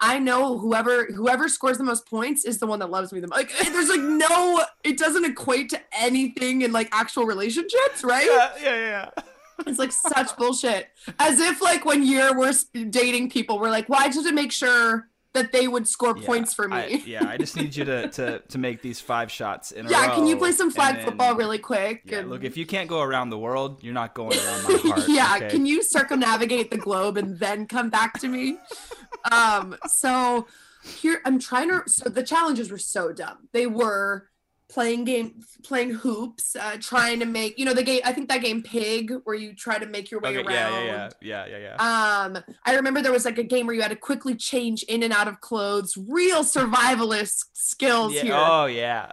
i 0.00 0.18
know 0.18 0.58
whoever 0.58 1.06
whoever 1.06 1.48
scores 1.48 1.78
the 1.78 1.84
most 1.84 2.06
points 2.06 2.44
is 2.44 2.58
the 2.58 2.66
one 2.66 2.78
that 2.78 2.90
loves 2.90 3.12
me 3.12 3.20
the 3.20 3.26
most 3.26 3.36
like 3.36 3.72
there's 3.72 3.88
like 3.88 4.00
no 4.30 4.64
it 4.84 4.96
doesn't 4.98 5.24
equate 5.24 5.68
to 5.68 5.80
anything 5.92 6.62
in 6.62 6.72
like 6.72 6.88
actual 6.92 7.24
relationships 7.24 8.02
right 8.02 8.26
yeah, 8.26 8.52
yeah, 8.62 9.10
yeah. 9.16 9.22
it's 9.66 9.78
like 9.78 9.92
such 9.92 10.36
bullshit 10.36 10.88
as 11.18 11.40
if 11.40 11.60
like 11.60 11.84
when 11.84 12.02
you're 12.02 12.36
we're 12.36 12.52
dating 12.90 13.28
people 13.28 13.58
we're 13.58 13.70
like 13.70 13.88
why 13.88 14.06
just 14.08 14.26
to 14.26 14.32
make 14.32 14.52
sure 14.52 15.07
that 15.34 15.52
they 15.52 15.68
would 15.68 15.86
score 15.86 16.16
Yeah, 16.16 16.26
points 16.26 16.54
for 16.54 16.68
me 16.68 16.76
I, 16.76 16.86
yeah, 17.06 17.28
I 17.28 17.36
just 17.36 17.54
need 17.56 17.76
you 17.76 17.84
to, 17.84 18.08
to 18.08 18.38
to 18.40 18.58
make 18.58 18.82
these 18.82 19.00
five 19.00 19.30
shots 19.30 19.72
in 19.72 19.86
a 19.86 19.90
yeah 19.90 20.14
can 20.14 20.26
you 20.26 20.36
play 20.36 20.52
some 20.52 20.70
flag 20.70 20.96
then- 20.96 21.04
football 21.04 21.34
really 21.36 21.58
quick 21.58 22.02
Yeah, 22.06 22.18
and- 22.20 22.30
look, 22.30 22.44
if 22.44 22.56
you 22.56 22.66
can't 22.66 22.88
go 22.88 23.00
around 23.02 23.30
the 23.30 23.38
world, 23.38 23.82
you're 23.82 23.94
not 23.94 24.14
going 24.14 24.36
around 24.38 24.62
my 24.64 24.76
heart. 24.90 25.08
yeah 25.08 25.36
okay? 25.36 25.48
can 25.50 25.66
you 25.66 25.82
circumnavigate 25.82 26.70
the 26.70 26.78
globe 26.78 27.16
and 27.16 27.38
then 27.38 27.66
come 27.66 27.90
back 27.90 28.18
to 28.20 28.28
me 28.28 28.56
um 29.32 29.76
so 29.86 30.46
here 30.84 31.20
i'm 31.24 31.38
trying 31.38 31.68
to 31.68 31.82
so 31.86 32.08
the 32.08 32.22
challenges 32.22 32.70
were 32.70 32.78
so 32.78 33.12
dumb 33.12 33.48
they 33.52 33.66
were 33.66 34.27
playing 34.68 35.04
game 35.04 35.42
playing 35.64 35.90
hoops 35.90 36.54
uh 36.56 36.76
trying 36.78 37.18
to 37.18 37.24
make 37.24 37.58
you 37.58 37.64
know 37.64 37.72
the 37.72 37.82
game 37.82 38.00
i 38.04 38.12
think 38.12 38.28
that 38.28 38.42
game 38.42 38.62
pig 38.62 39.10
where 39.24 39.34
you 39.34 39.54
try 39.54 39.78
to 39.78 39.86
make 39.86 40.10
your 40.10 40.20
way 40.20 40.36
Okay, 40.36 40.46
around 40.46 40.84
yeah, 40.84 40.84
yeah, 40.84 41.10
yeah, 41.22 41.46
yeah, 41.46 41.58
yeah, 41.58 41.76
yeah. 41.78 42.24
um 42.36 42.44
i 42.66 42.74
remember 42.74 43.00
there 43.00 43.12
was 43.12 43.24
like 43.24 43.38
a 43.38 43.42
game 43.42 43.66
where 43.66 43.74
you 43.74 43.80
had 43.80 43.90
to 43.90 43.96
quickly 43.96 44.34
change 44.34 44.82
in 44.84 45.02
and 45.02 45.12
out 45.12 45.26
of 45.26 45.40
clothes 45.40 45.96
real 46.08 46.42
survivalist 46.44 47.44
skills 47.54 48.12
yeah. 48.12 48.22
here 48.22 48.34
Oh 48.36 48.66
yeah. 48.66 49.10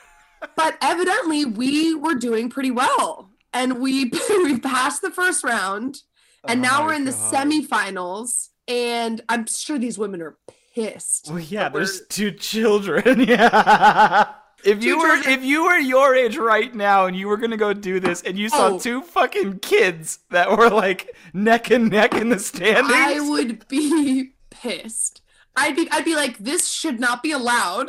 but 0.56 0.76
evidently 0.80 1.44
we 1.44 1.94
were 1.94 2.14
doing 2.14 2.48
pretty 2.48 2.70
well 2.70 3.30
and 3.52 3.80
we 3.80 4.04
we 4.28 4.58
passed 4.60 5.02
the 5.02 5.10
first 5.10 5.42
round 5.42 5.98
and 6.46 6.60
Oh 6.60 6.68
now 6.68 6.86
we're 6.86 6.94
in 6.94 7.04
the 7.04 7.10
semifinals 7.12 8.48
and 8.68 9.20
i'm 9.28 9.46
sure 9.46 9.78
these 9.78 9.98
women 9.98 10.22
are 10.22 10.36
pissed 10.74 11.28
Well, 11.28 11.40
yeah, 11.40 11.68
there's 11.68 12.06
two 12.06 12.30
children. 12.32 13.20
Yeah. 13.28 14.32
If 14.64 14.82
you 14.84 14.98
were 14.98 15.14
if 15.28 15.42
you 15.42 15.64
were 15.64 15.76
your 15.78 16.14
age 16.14 16.36
right 16.36 16.72
now 16.74 17.06
and 17.06 17.16
you 17.16 17.26
were 17.28 17.36
gonna 17.36 17.56
go 17.56 17.72
do 17.72 17.98
this 18.00 18.22
and 18.22 18.38
you 18.38 18.48
saw 18.48 18.68
Oh. 18.68 18.78
two 18.78 19.02
fucking 19.02 19.58
kids 19.58 20.20
that 20.30 20.56
were 20.56 20.70
like 20.70 21.14
neck 21.32 21.70
and 21.70 21.90
neck 21.90 22.14
in 22.14 22.28
the 22.28 22.38
standings, 22.38 22.92
i 22.94 23.18
would 23.20 23.66
be 23.68 24.32
pissed. 24.50 25.20
I'd 25.56 25.74
be 25.76 25.88
i'd 25.90 26.04
be 26.04 26.14
like 26.14 26.38
this 26.38 26.68
should 26.68 27.00
not 27.00 27.22
be 27.22 27.32
allowed. 27.32 27.88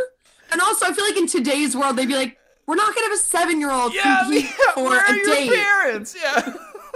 And 0.51 0.61
also 0.61 0.85
i 0.87 0.93
feel 0.93 1.05
like 1.05 1.17
in 1.17 1.27
today's 1.27 1.75
world 1.75 1.95
they'd 1.95 2.07
be 2.07 2.15
like 2.15 2.37
we're 2.65 2.75
not 2.75 2.95
gonna 2.95 3.07
have 3.07 3.13
a 3.13 3.17
seven-year-old 3.17 3.93
yeah, 3.93 4.21
compete 4.23 4.45
yeah, 4.45 4.71
for 4.73 4.95
a 4.97 5.15
your 5.15 5.25
date. 5.25 5.51
parents? 5.53 6.15
Yeah, 6.19 6.53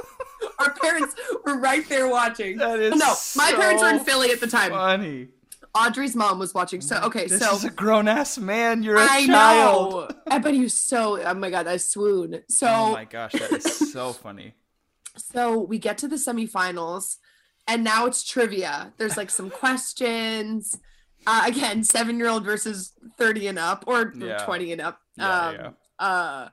our 0.59 0.71
parents 0.71 1.13
were 1.45 1.57
right 1.59 1.87
there 1.89 2.07
watching. 2.07 2.57
That 2.57 2.79
is 2.79 2.95
no 2.95 3.13
my 3.35 3.51
parents 3.51 3.83
were 3.83 3.89
in 3.89 3.99
philly 3.99 4.31
at 4.31 4.39
the 4.39 4.47
time. 4.47 4.71
Funny. 4.71 5.27
Audrey's 5.77 6.15
mom 6.15 6.39
was 6.39 6.53
watching 6.53 6.81
so 6.81 6.97
okay 7.03 7.27
This 7.27 7.39
so 7.41 7.55
is 7.55 7.63
a 7.63 7.69
grown 7.69 8.07
ass 8.07 8.37
man. 8.37 8.83
You're 8.83 8.97
a 8.97 9.01
I 9.01 9.25
child. 9.25 9.93
know. 9.93 10.09
I 10.29 10.39
bet 10.39 10.53
he 10.53 10.61
was 10.61 10.73
so. 10.73 11.21
Oh 11.21 11.33
my 11.33 11.49
god, 11.49 11.67
I 11.67 11.77
swoon. 11.77 12.41
So, 12.49 12.67
Oh 12.67 12.91
my 12.93 13.05
gosh, 13.05 13.33
that 13.33 13.51
is 13.51 13.91
so 13.93 14.13
funny. 14.25 14.53
so 15.17 15.59
we 15.59 15.77
get 15.79 15.97
to 15.99 16.07
the 16.07 16.15
semifinals, 16.17 17.17
and 17.67 17.83
now 17.83 18.05
it's 18.05 18.23
trivia. 18.23 18.93
There's 18.97 19.17
like 19.17 19.29
some 19.29 19.49
questions. 19.49 20.77
Uh, 21.25 21.43
again, 21.45 21.83
seven 21.83 22.17
year 22.17 22.29
old 22.29 22.45
versus 22.45 22.93
thirty 23.17 23.47
and 23.47 23.59
up, 23.59 23.83
or 23.87 24.13
Yeah. 24.17 24.37
twenty 24.45 24.71
and 24.71 24.81
up. 24.81 24.99
Yeah, 25.17 25.39
um, 25.47 25.55
yeah. 25.55 25.69
Uh, 25.99 26.49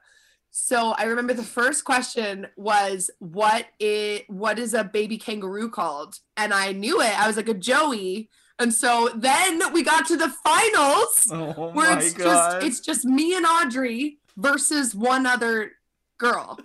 so 0.51 0.95
I 0.97 1.05
remember 1.05 1.35
the 1.35 1.43
first 1.43 1.85
question 1.85 2.47
was 2.57 3.11
what 3.19 3.67
it 3.79 4.29
what 4.31 4.59
is 4.59 4.73
a 4.75 4.85
baby 4.85 5.19
kangaroo 5.19 5.69
called? 5.71 6.19
And 6.37 6.53
I 6.55 6.73
knew 6.73 7.01
it. 7.01 7.19
I 7.21 7.27
was 7.27 7.37
like 7.37 7.49
a 7.49 7.55
joey. 7.55 8.31
And 8.59 8.73
so 8.73 9.11
then 9.17 9.73
we 9.73 9.83
got 9.83 10.07
to 10.07 10.17
the 10.17 10.29
finals 10.45 11.27
Oh 11.31 11.71
where 11.73 11.99
it's 11.99 12.13
god. 12.15 12.25
just 12.25 12.67
it's 12.67 12.81
just 12.81 13.05
me 13.05 13.37
and 13.37 13.45
Audrey 13.45 14.19
versus 14.37 14.95
one 14.95 15.27
other 15.27 15.73
girl. 16.19 16.59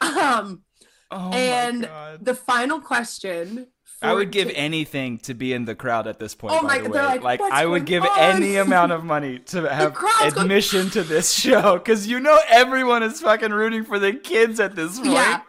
Um 0.00 0.62
oh 1.10 1.30
and 1.32 1.88
the 2.20 2.34
final 2.34 2.80
question 2.80 3.68
I 4.02 4.12
would 4.12 4.32
give 4.32 4.50
anything 4.54 5.16
to 5.20 5.32
be 5.32 5.54
in 5.54 5.64
the 5.64 5.74
crowd 5.74 6.06
at 6.06 6.18
this 6.18 6.34
point. 6.34 6.52
Oh 6.54 6.60
by 6.60 6.76
my- 6.76 6.78
the 6.80 6.90
way, 6.90 6.98
they're 6.98 7.20
like, 7.20 7.40
I 7.40 7.64
would 7.64 7.86
give 7.86 8.02
on?" 8.04 8.18
any 8.18 8.56
amount 8.56 8.92
of 8.92 9.02
money 9.02 9.38
to 9.46 9.62
have 9.62 9.94
crowd's 9.94 10.34
going- 10.34 10.44
admission 10.44 10.90
to 10.90 11.02
this 11.02 11.32
show 11.42 11.78
because 11.78 12.06
you 12.06 12.20
know 12.20 12.38
everyone 12.50 13.02
is 13.02 13.22
fucking 13.22 13.50
rooting 13.52 13.82
for 13.84 13.98
the 13.98 14.12
kids 14.12 14.60
at 14.60 14.76
this 14.76 14.98
point. 14.98 15.12
Yeah. 15.12 15.40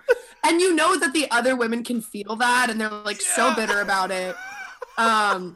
And 0.46 0.62
you 0.62 0.74
know 0.74 0.98
that 0.98 1.12
the 1.12 1.30
other 1.32 1.56
women 1.58 1.84
can 1.84 2.00
feel 2.02 2.38
that 2.38 2.70
and 2.70 2.80
they're 2.80 2.90
like 2.90 3.20
so 3.20 3.54
bitter 3.56 3.82
about 3.82 4.10
it. 4.12 4.36
Um 4.98 5.56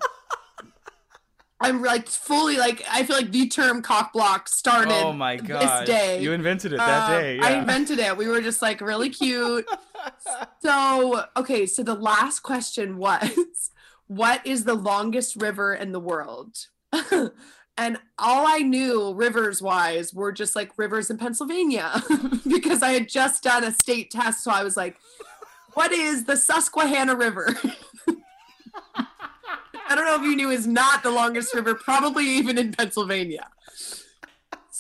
I'm 1.62 1.82
like 1.82 2.08
fully 2.08 2.58
like 2.58 2.84
I 2.90 3.04
feel 3.04 3.18
like 3.18 3.32
the 3.32 3.48
term 3.50 3.82
cock 3.82 4.14
block 4.14 4.48
started 4.48 4.94
Oh 4.94 5.12
my 5.12 5.36
god! 5.36 5.82
this 5.82 5.90
day. 5.90 6.22
You 6.22 6.32
invented 6.32 6.72
it 6.72 6.78
that 6.78 7.10
Um, 7.12 7.22
day. 7.22 7.40
I 7.40 7.52
invented 7.60 8.00
it. 8.00 8.16
We 8.16 8.28
were 8.28 8.42
just 8.42 8.62
like 8.62 8.80
really 8.80 9.10
cute. 9.10 9.70
so, 10.62 11.26
okay, 11.36 11.66
so 11.66 11.84
the 11.84 11.96
last 11.96 12.42
question 12.42 12.98
was 12.98 13.72
what 14.08 14.46
is 14.48 14.64
the 14.64 14.74
longest 14.74 15.36
river 15.36 15.74
in 15.74 15.92
the 15.92 16.00
world? 16.00 16.56
and 17.12 17.98
all 18.18 18.48
I 18.48 18.60
knew 18.60 19.14
rivers 19.14 19.62
wise 19.62 20.14
were 20.14 20.32
just 20.32 20.56
like 20.56 20.72
rivers 20.78 21.10
in 21.10 21.18
Pennsylvania 21.18 22.02
because 22.48 22.82
I 22.82 22.92
had 22.92 23.10
just 23.10 23.44
done 23.44 23.66
a 23.66 23.72
state 23.74 24.12
test. 24.12 24.46
So 24.46 24.52
I 24.52 24.64
was 24.64 24.78
like, 24.78 24.98
what 25.74 25.92
is 25.92 26.24
the 26.24 26.38
Susquehanna 26.38 27.16
River? 27.16 27.56
I 29.90 29.96
don't 29.96 30.06
know 30.06 30.16
if 30.16 30.22
you 30.22 30.36
knew 30.36 30.52
is 30.52 30.68
not 30.68 31.02
the 31.04 31.12
longest 31.12 31.54
river, 31.54 31.74
probably 31.74 32.26
even 32.26 32.58
in 32.58 32.72
Pennsylvania. 32.72 33.50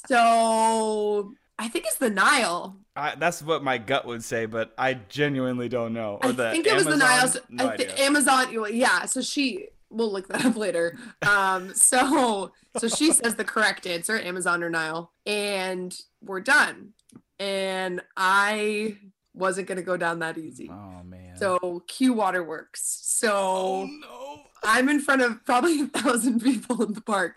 So 0.08 1.34
I 1.58 1.68
think 1.68 1.86
it's 1.86 1.98
the 1.98 2.10
Nile. 2.10 2.78
I, 2.96 3.16
that's 3.16 3.42
what 3.42 3.64
my 3.64 3.78
gut 3.78 4.06
would 4.06 4.24
say, 4.24 4.46
but 4.46 4.74
I 4.78 4.94
genuinely 4.94 5.68
don't 5.68 5.94
know. 5.94 6.20
Or 6.24 6.30
I 6.30 6.52
think 6.52 6.68
it 6.68 6.76
was 6.76 6.86
the 6.86 6.94
Amazon? 6.94 7.42
Nile. 7.50 7.68
No 7.68 7.70
I 7.70 7.78
thi- 7.78 8.04
Amazon. 8.04 8.74
Yeah. 8.74 9.06
So 9.06 9.22
she 9.22 9.68
we'll 9.90 10.12
look 10.12 10.28
that 10.28 10.46
up 10.46 10.56
later. 10.56 10.98
Um, 11.28 11.74
so 11.74 12.52
so 12.78 12.88
she 12.88 13.12
says 13.12 13.36
the 13.36 13.46
correct 13.46 13.88
answer, 13.88 14.20
Amazon 14.20 14.64
or 14.64 14.70
Nile, 14.70 15.12
and 15.26 15.98
we're 16.22 16.42
done. 16.42 16.94
And 17.40 18.02
I 18.16 18.98
wasn't 19.34 19.68
gonna 19.68 19.82
go 19.82 19.98
down 19.98 20.20
that 20.20 20.38
easy. 20.38 20.70
Oh 20.70 21.04
man. 21.04 21.38
So 21.38 21.84
Q 21.88 22.14
Waterworks. 22.14 23.00
So 23.04 23.32
oh 23.32 23.88
no. 23.88 24.42
I'm 24.64 24.90
in 24.90 25.00
front 25.00 25.22
of 25.22 25.46
probably 25.46 25.82
a 25.82 25.88
thousand 25.88 26.42
people 26.42 26.82
in 26.84 26.94
the 26.94 27.02
park, 27.02 27.36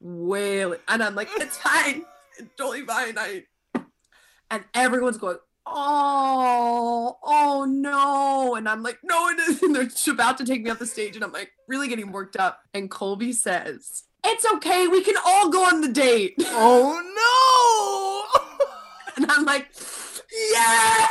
wailing, 0.00 0.80
and 0.88 1.02
I'm 1.02 1.14
like, 1.14 1.28
it's 1.36 1.58
fine, 1.58 2.04
it's 2.38 2.50
totally 2.56 2.82
fine. 2.82 3.16
I 3.18 3.44
and 4.50 4.64
everyone's 4.74 5.18
going, 5.18 5.38
oh, 5.66 7.18
oh 7.22 7.64
no, 7.64 8.56
and 8.56 8.68
I'm 8.68 8.82
like, 8.82 8.98
no, 9.02 9.28
it 9.28 9.38
isn't. 9.38 9.72
They're 10.06 10.14
about 10.14 10.38
to 10.38 10.44
take 10.44 10.62
me 10.62 10.70
off 10.70 10.78
the 10.78 10.86
stage, 10.86 11.16
and 11.16 11.24
I'm 11.24 11.32
like, 11.32 11.52
really 11.68 11.88
getting 11.88 12.12
worked 12.12 12.36
up. 12.36 12.60
And 12.74 12.90
Colby 12.90 13.32
says, 13.32 14.04
it's 14.24 14.44
okay, 14.54 14.88
we 14.88 15.02
can 15.02 15.16
all 15.24 15.50
go 15.50 15.64
on 15.64 15.80
the 15.80 15.88
date. 15.88 16.34
Oh 16.38 17.00
no. 18.34 18.40
And 19.16 19.30
I'm 19.30 19.44
like, 19.44 19.68
yeah. 20.52 21.06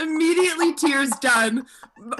Immediately 0.00 0.74
tears 0.74 1.10
done. 1.20 1.66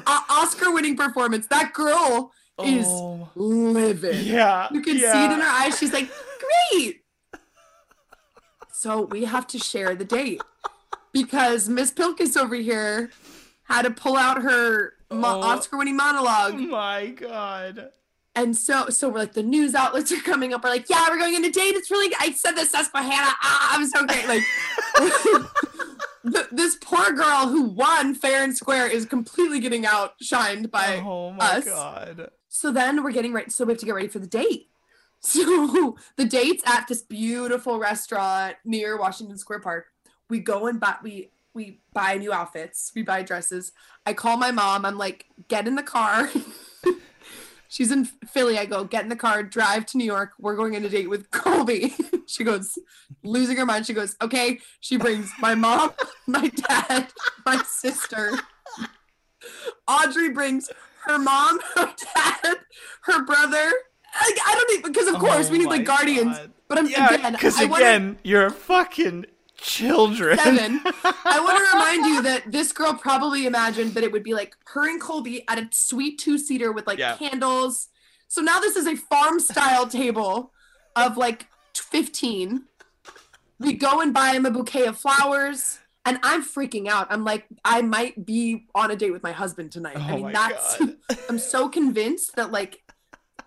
Oscar 0.06 0.72
winning 0.72 0.96
performance. 0.96 1.46
That 1.48 1.72
girl 1.72 2.32
is 2.64 2.86
Oh. 2.86 3.28
livid. 3.34 4.16
Yeah. 4.24 4.68
You 4.72 4.80
can 4.80 4.98
see 4.98 5.04
it 5.04 5.30
in 5.32 5.40
her 5.40 5.48
eyes. 5.48 5.78
She's 5.78 5.92
like, 5.92 6.08
great. 6.72 7.02
So 8.72 9.02
we 9.02 9.24
have 9.24 9.46
to 9.48 9.58
share 9.58 9.94
the 9.94 10.04
date 10.04 10.42
because 11.12 11.68
Miss 11.68 11.90
Pilkes 11.90 12.36
over 12.36 12.54
here 12.54 13.10
had 13.64 13.82
to 13.82 13.90
pull 13.90 14.16
out 14.16 14.42
her 14.42 14.94
mo- 15.10 15.40
Oh. 15.40 15.42
Oscar 15.42 15.78
winning 15.78 15.96
monologue. 15.96 16.54
Oh 16.54 16.58
my 16.58 17.06
God. 17.08 17.90
And 18.36 18.56
so, 18.56 18.88
so 18.88 19.08
we're 19.08 19.20
like, 19.20 19.32
the 19.34 19.44
news 19.44 19.76
outlets 19.76 20.10
are 20.10 20.16
coming 20.20 20.52
up. 20.52 20.64
We're 20.64 20.70
like, 20.70 20.90
yeah, 20.90 21.08
we're 21.08 21.18
going 21.18 21.36
on 21.36 21.44
a 21.44 21.50
date. 21.50 21.76
It's 21.76 21.88
really, 21.90 22.12
I 22.18 22.32
said 22.32 22.52
this, 22.56 22.72
Susquehanna. 22.72 23.30
Ah, 23.42 23.76
I'm 23.76 23.86
so 23.86 24.04
great. 24.04 24.26
Like, 24.26 24.42
th- 26.30 26.46
this 26.50 26.76
poor 26.80 27.12
girl 27.12 27.48
who 27.48 27.62
won 27.62 28.14
fair 28.14 28.42
and 28.42 28.56
square 28.56 28.86
is 28.86 29.04
completely 29.06 29.60
getting 29.60 29.84
outshined 29.84 30.70
by 30.70 31.02
oh 31.04 31.32
my 31.32 31.44
us. 31.44 31.64
God. 31.64 32.30
So 32.48 32.70
then 32.72 33.02
we're 33.02 33.12
getting 33.12 33.32
ready. 33.32 33.50
So 33.50 33.64
we 33.64 33.72
have 33.72 33.80
to 33.80 33.86
get 33.86 33.94
ready 33.94 34.08
for 34.08 34.18
the 34.18 34.26
date. 34.26 34.68
So 35.26 35.96
the 36.18 36.26
date's 36.26 36.62
at 36.66 36.86
this 36.86 37.00
beautiful 37.00 37.78
restaurant 37.78 38.56
near 38.62 38.98
Washington 38.98 39.38
Square 39.38 39.60
Park. 39.60 39.86
We 40.28 40.38
go 40.40 40.66
and 40.66 40.78
buy 40.78 40.96
we 41.02 41.30
we 41.54 41.80
buy 41.94 42.18
new 42.18 42.30
outfits. 42.30 42.92
We 42.94 43.04
buy 43.04 43.22
dresses. 43.22 43.72
I 44.04 44.12
call 44.12 44.36
my 44.36 44.50
mom. 44.50 44.84
I'm 44.84 44.98
like, 44.98 45.24
get 45.48 45.66
in 45.66 45.76
the 45.76 45.82
car. 45.82 46.28
She's 47.74 47.90
in 47.90 48.04
Philly. 48.04 48.56
I 48.56 48.66
go, 48.66 48.84
get 48.84 49.02
in 49.02 49.08
the 49.08 49.16
car, 49.16 49.42
drive 49.42 49.84
to 49.86 49.98
New 49.98 50.04
York. 50.04 50.30
We're 50.38 50.54
going 50.54 50.76
on 50.76 50.84
a 50.84 50.88
date 50.88 51.10
with 51.10 51.28
Colby. 51.32 51.92
she 52.24 52.44
goes, 52.44 52.78
losing 53.24 53.56
her 53.56 53.66
mind. 53.66 53.84
She 53.84 53.92
goes, 53.94 54.14
okay. 54.22 54.60
She 54.78 54.96
brings 54.96 55.28
my 55.40 55.56
mom, 55.56 55.90
my 56.28 56.48
dad, 56.68 57.08
my 57.44 57.60
sister. 57.66 58.30
Audrey 59.88 60.30
brings 60.30 60.70
her 61.06 61.18
mom, 61.18 61.58
her 61.74 61.92
dad, 62.14 62.56
her 63.02 63.24
brother. 63.24 63.56
Like, 64.22 64.38
I 64.46 64.54
don't 64.54 64.78
even 64.78 64.92
because 64.92 65.08
of 65.08 65.16
oh 65.16 65.18
course 65.18 65.50
we 65.50 65.56
Oh 65.56 65.60
need 65.62 65.66
like 65.68 65.84
guardians. 65.84 66.38
God. 66.38 66.52
But 66.68 66.78
I'm 66.78 66.86
Yeah, 66.86 67.12
again, 67.12 67.32
because 67.32 67.60
I 67.60 67.64
wanna- 67.64 67.84
again, 67.84 68.18
you're 68.22 68.50
fucking 68.50 69.26
children. 69.64 70.38
seven. 70.38 70.80
I 71.04 71.40
want 71.40 71.58
to 71.58 71.76
remind 71.76 72.06
you 72.06 72.22
that 72.22 72.52
this 72.52 72.70
girl 72.72 72.94
probably 72.94 73.46
imagined 73.46 73.94
that 73.94 74.04
it 74.04 74.12
would 74.12 74.22
be 74.22 74.34
like 74.34 74.54
her 74.66 74.88
and 74.88 75.00
Colby 75.00 75.44
at 75.48 75.58
a 75.58 75.68
sweet 75.72 76.18
two 76.18 76.38
seater 76.38 76.70
with 76.72 76.86
like 76.86 76.98
Yeah. 76.98 77.16
candles. 77.16 77.88
So 78.28 78.40
now 78.42 78.60
this 78.60 78.76
is 78.76 78.86
a 78.86 78.96
farm 78.96 79.40
style 79.40 79.86
table 79.86 80.52
of 80.96 81.16
like 81.16 81.46
15. 81.76 82.64
We 83.58 83.72
go 83.74 84.00
and 84.00 84.12
buy 84.12 84.30
him 84.32 84.44
a 84.46 84.50
bouquet 84.50 84.86
of 84.86 84.98
flowers. 84.98 85.78
And 86.06 86.18
I'm 86.22 86.44
freaking 86.44 86.86
out. 86.86 87.06
I'm 87.08 87.24
like, 87.24 87.46
I 87.64 87.80
might 87.80 88.26
be 88.26 88.66
on 88.74 88.90
a 88.90 88.96
date 88.96 89.12
with 89.12 89.22
my 89.22 89.32
husband 89.32 89.72
tonight. 89.72 89.96
I 89.96 90.12
Oh 90.12 90.16
mean, 90.16 90.32
that's, 90.32 90.78
I'm 91.30 91.38
so 91.38 91.68
convinced 91.70 92.36
that 92.36 92.52
like 92.52 92.82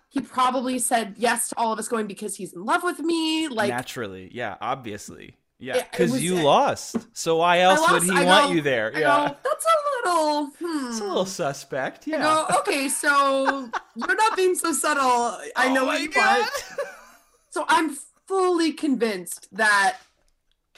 he 0.10 0.22
probably 0.22 0.80
said 0.80 1.14
yes 1.18 1.50
to 1.50 1.58
all 1.60 1.72
of 1.72 1.78
us 1.78 1.88
going 1.88 2.08
because 2.08 2.36
he's 2.36 2.54
in 2.54 2.66
love 2.66 2.82
with 2.82 3.00
me. 3.00 3.48
Like, 3.48 3.70
Naturally, 3.70 4.32
yeah, 4.34 4.56
obviously, 4.62 5.36
yeah, 5.60 5.84
because 5.92 6.22
you 6.22 6.36
lost. 6.36 6.96
So 7.18 7.38
why 7.38 7.60
else 7.62 7.82
I 7.88 7.94
would 7.94 8.04
he 8.04 8.12
I 8.12 8.24
want 8.26 8.48
go- 8.50 8.54
you 8.54 8.62
there? 8.62 8.92
I 8.96 9.00
yeah, 9.00 9.28
go, 9.30 9.36
that's 9.44 9.66
a 9.66 10.08
little, 10.10 10.46
hmm. 10.60 10.88
it's 10.90 11.00
a 11.00 11.04
little 11.04 11.26
suspect. 11.26 12.08
Yeah. 12.08 12.22
Go, 12.22 12.60
okay, 12.60 12.90
so 12.90 13.70
you're 13.96 14.16
not 14.16 14.36
being 14.38 14.56
so 14.56 14.72
subtle. 14.74 15.38
I 15.56 15.72
know 15.74 15.84
Oh 15.84 15.88
what 15.88 16.02
you 16.02 16.10
God. 16.10 16.40
want. 16.40 16.52
So 17.50 17.66
I'm 17.70 17.98
fully 18.28 18.72
convinced 18.72 19.48
that 19.54 19.98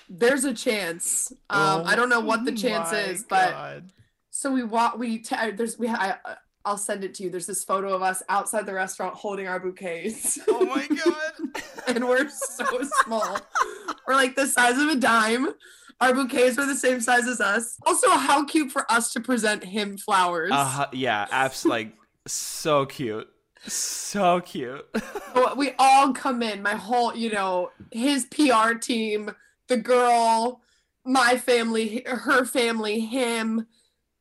there's 0.10 0.46
a 0.46 0.54
chance. 0.54 1.34
Um, 1.50 1.84
I 1.86 1.96
don't 1.96 2.08
know 2.08 2.22
what 2.22 2.46
the 2.46 2.54
Oh 2.54 2.56
chance 2.56 2.94
is, 2.94 3.26
but 3.28 3.52
God. 3.52 3.92
so 4.30 4.54
we 4.54 4.63
walk. 4.63 4.98
We 4.98 5.18
t- 5.18 5.36
there's 5.52 5.78
we. 5.78 5.89
I, 5.89 6.15
I'll 6.63 6.78
send 6.78 7.04
it 7.04 7.15
to 7.15 7.24
you. 7.24 7.30
There's 7.30 7.48
this 7.48 7.65
photo 7.65 7.94
of 7.94 8.02
us 8.02 8.24
outside 8.30 8.65
the 8.65 8.74
restaurant 8.74 9.15
holding 9.15 9.48
our 9.48 9.60
bouquets, 9.60 10.39
oh 10.48 10.65
my 10.65 10.88
god. 10.88 11.63
and 11.96 12.08
we're 12.08 12.30
so 12.30 12.65
small. 13.04 13.38
We're 14.10 14.15
like 14.15 14.36
the 14.36 14.48
size 14.48 14.80
of 14.80 14.89
a 14.89 14.95
dime. 14.95 15.50
Our 16.02 16.15
bouquets 16.15 16.58
were 16.58 16.65
the 16.65 16.74
same 16.74 17.00
size 17.00 17.28
as 17.28 17.39
us. 17.39 17.78
Also, 17.86 18.10
how 18.10 18.43
cute 18.43 18.72
for 18.72 18.91
us 18.91 19.13
to 19.13 19.19
present 19.19 19.63
him 19.63 19.98
flowers. 20.00 20.50
Uh, 20.52 20.88
yeah, 20.93 21.28
apps 21.28 21.63
like 21.63 21.93
so 22.26 22.88
cute, 22.88 23.30
so 23.67 24.41
cute. 24.41 24.84
We 25.56 25.74
all 25.78 26.12
come 26.13 26.41
in 26.41 26.63
my 26.63 26.74
whole 26.74 27.15
you 27.15 27.32
know 27.32 27.72
his 27.91 28.26
pr 28.26 28.74
team 28.82 29.32
the 29.67 29.78
girl 29.78 30.62
my 31.06 31.38
family 31.38 32.04
her 32.06 32.45
family 32.45 33.00
him 33.02 33.67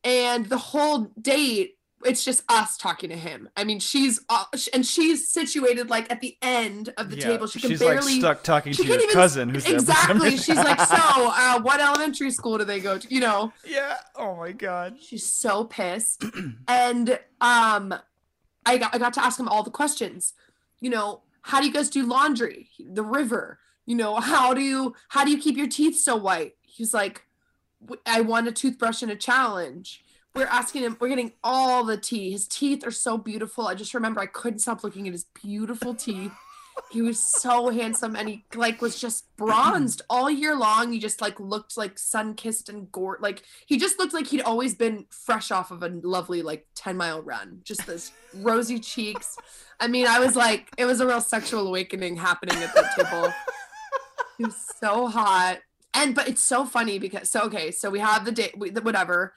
and 0.04 0.46
the 0.46 0.58
whole 0.58 1.12
date 1.20 1.77
it's 2.04 2.24
just 2.24 2.44
us 2.48 2.76
talking 2.76 3.10
to 3.10 3.16
him 3.16 3.48
i 3.56 3.64
mean 3.64 3.80
she's 3.80 4.20
uh, 4.28 4.44
and 4.72 4.86
she's 4.86 5.28
situated 5.30 5.90
like 5.90 6.10
at 6.12 6.20
the 6.20 6.36
end 6.42 6.92
of 6.96 7.10
the 7.10 7.16
Yeah, 7.16 7.26
table 7.28 7.46
she 7.46 7.60
can 7.60 7.70
she's 7.70 7.80
barely 7.80 8.12
like 8.14 8.20
stuck 8.20 8.42
talking 8.44 8.72
to 8.72 8.84
your 8.84 8.96
even- 9.00 9.10
cousin 9.10 9.48
who's 9.48 9.64
there 9.64 9.78
for 9.80 9.84
some 9.86 10.16
exactly 10.16 10.36
she's 10.36 10.56
like 10.56 10.80
so 10.80 10.96
uh, 10.96 11.60
what 11.60 11.80
elementary 11.80 12.30
school 12.30 12.56
do 12.58 12.64
they 12.64 12.78
go 12.80 12.98
to 12.98 13.12
you 13.14 13.20
know 13.20 13.52
yeah. 13.66 13.96
Oh 14.16 14.36
my 14.36 14.52
god. 14.52 14.96
She's 15.00 15.26
so 15.26 15.64
pissed. 15.64 16.24
and 16.68 17.18
um 17.40 17.94
I 18.66 18.78
got 18.78 18.94
I 18.94 18.98
got 18.98 19.12
to 19.14 19.24
ask 19.24 19.38
him 19.38 19.48
all 19.48 19.62
the 19.62 19.70
questions. 19.70 20.34
You 20.80 20.90
know, 20.90 21.22
how 21.42 21.60
do 21.60 21.66
you 21.66 21.72
guys 21.72 21.88
do 21.90 22.04
laundry? 22.04 22.68
The 22.78 23.02
river. 23.02 23.58
You 23.86 23.94
know, 23.96 24.16
how 24.16 24.54
do 24.54 24.60
you 24.60 24.94
how 25.08 25.24
do 25.24 25.30
you 25.30 25.38
keep 25.38 25.56
your 25.56 25.68
teeth 25.68 25.98
so 25.98 26.16
white? 26.16 26.54
He's 26.62 26.92
like 26.94 27.22
I 28.06 28.20
want 28.22 28.48
a 28.48 28.52
toothbrush 28.52 29.02
and 29.02 29.10
a 29.12 29.16
challenge. 29.16 30.02
We're 30.34 30.46
asking 30.46 30.82
him, 30.82 30.96
we're 31.00 31.08
getting 31.08 31.32
all 31.42 31.84
the 31.84 31.96
tea. 31.96 32.30
His 32.30 32.46
teeth 32.46 32.86
are 32.86 32.92
so 32.92 33.18
beautiful. 33.18 33.66
I 33.66 33.74
just 33.74 33.94
remember 33.94 34.20
I 34.20 34.26
couldn't 34.26 34.60
stop 34.60 34.84
looking 34.84 35.06
at 35.06 35.12
his 35.12 35.26
beautiful 35.42 35.94
teeth. 35.94 36.32
He 36.90 37.02
was 37.02 37.20
so 37.20 37.70
handsome 37.70 38.14
and 38.14 38.28
he 38.28 38.44
like 38.54 38.80
was 38.80 39.00
just 39.00 39.34
bronzed 39.36 40.02
all 40.08 40.30
year 40.30 40.56
long. 40.56 40.92
He 40.92 41.00
just 41.00 41.20
like 41.20 41.40
looked 41.40 41.76
like 41.76 41.98
sun 41.98 42.34
kissed 42.34 42.68
and 42.68 42.90
gore. 42.92 43.18
Like 43.20 43.42
he 43.66 43.78
just 43.78 43.98
looked 43.98 44.14
like 44.14 44.28
he'd 44.28 44.42
always 44.42 44.74
been 44.74 45.06
fresh 45.10 45.50
off 45.50 45.70
of 45.70 45.82
a 45.82 45.88
lovely 45.88 46.42
like 46.42 46.66
10 46.76 46.96
mile 46.96 47.20
run. 47.20 47.60
Just 47.64 47.86
this 47.86 48.12
rosy 48.34 48.78
cheeks. 48.78 49.36
I 49.80 49.88
mean, 49.88 50.06
I 50.06 50.20
was 50.20 50.36
like, 50.36 50.70
it 50.78 50.84
was 50.84 51.00
a 51.00 51.06
real 51.06 51.20
sexual 51.20 51.66
awakening 51.66 52.16
happening 52.16 52.62
at 52.62 52.74
that 52.74 52.94
table. 52.96 53.32
He 54.38 54.44
was 54.44 54.56
so 54.80 55.08
hot. 55.08 55.58
And 55.94 56.14
but 56.14 56.28
it's 56.28 56.42
so 56.42 56.64
funny 56.64 56.98
because 56.98 57.30
so 57.30 57.42
okay, 57.42 57.70
so 57.72 57.90
we 57.90 57.98
have 57.98 58.24
the 58.24 58.30
the, 58.30 58.82
whatever. 58.82 59.34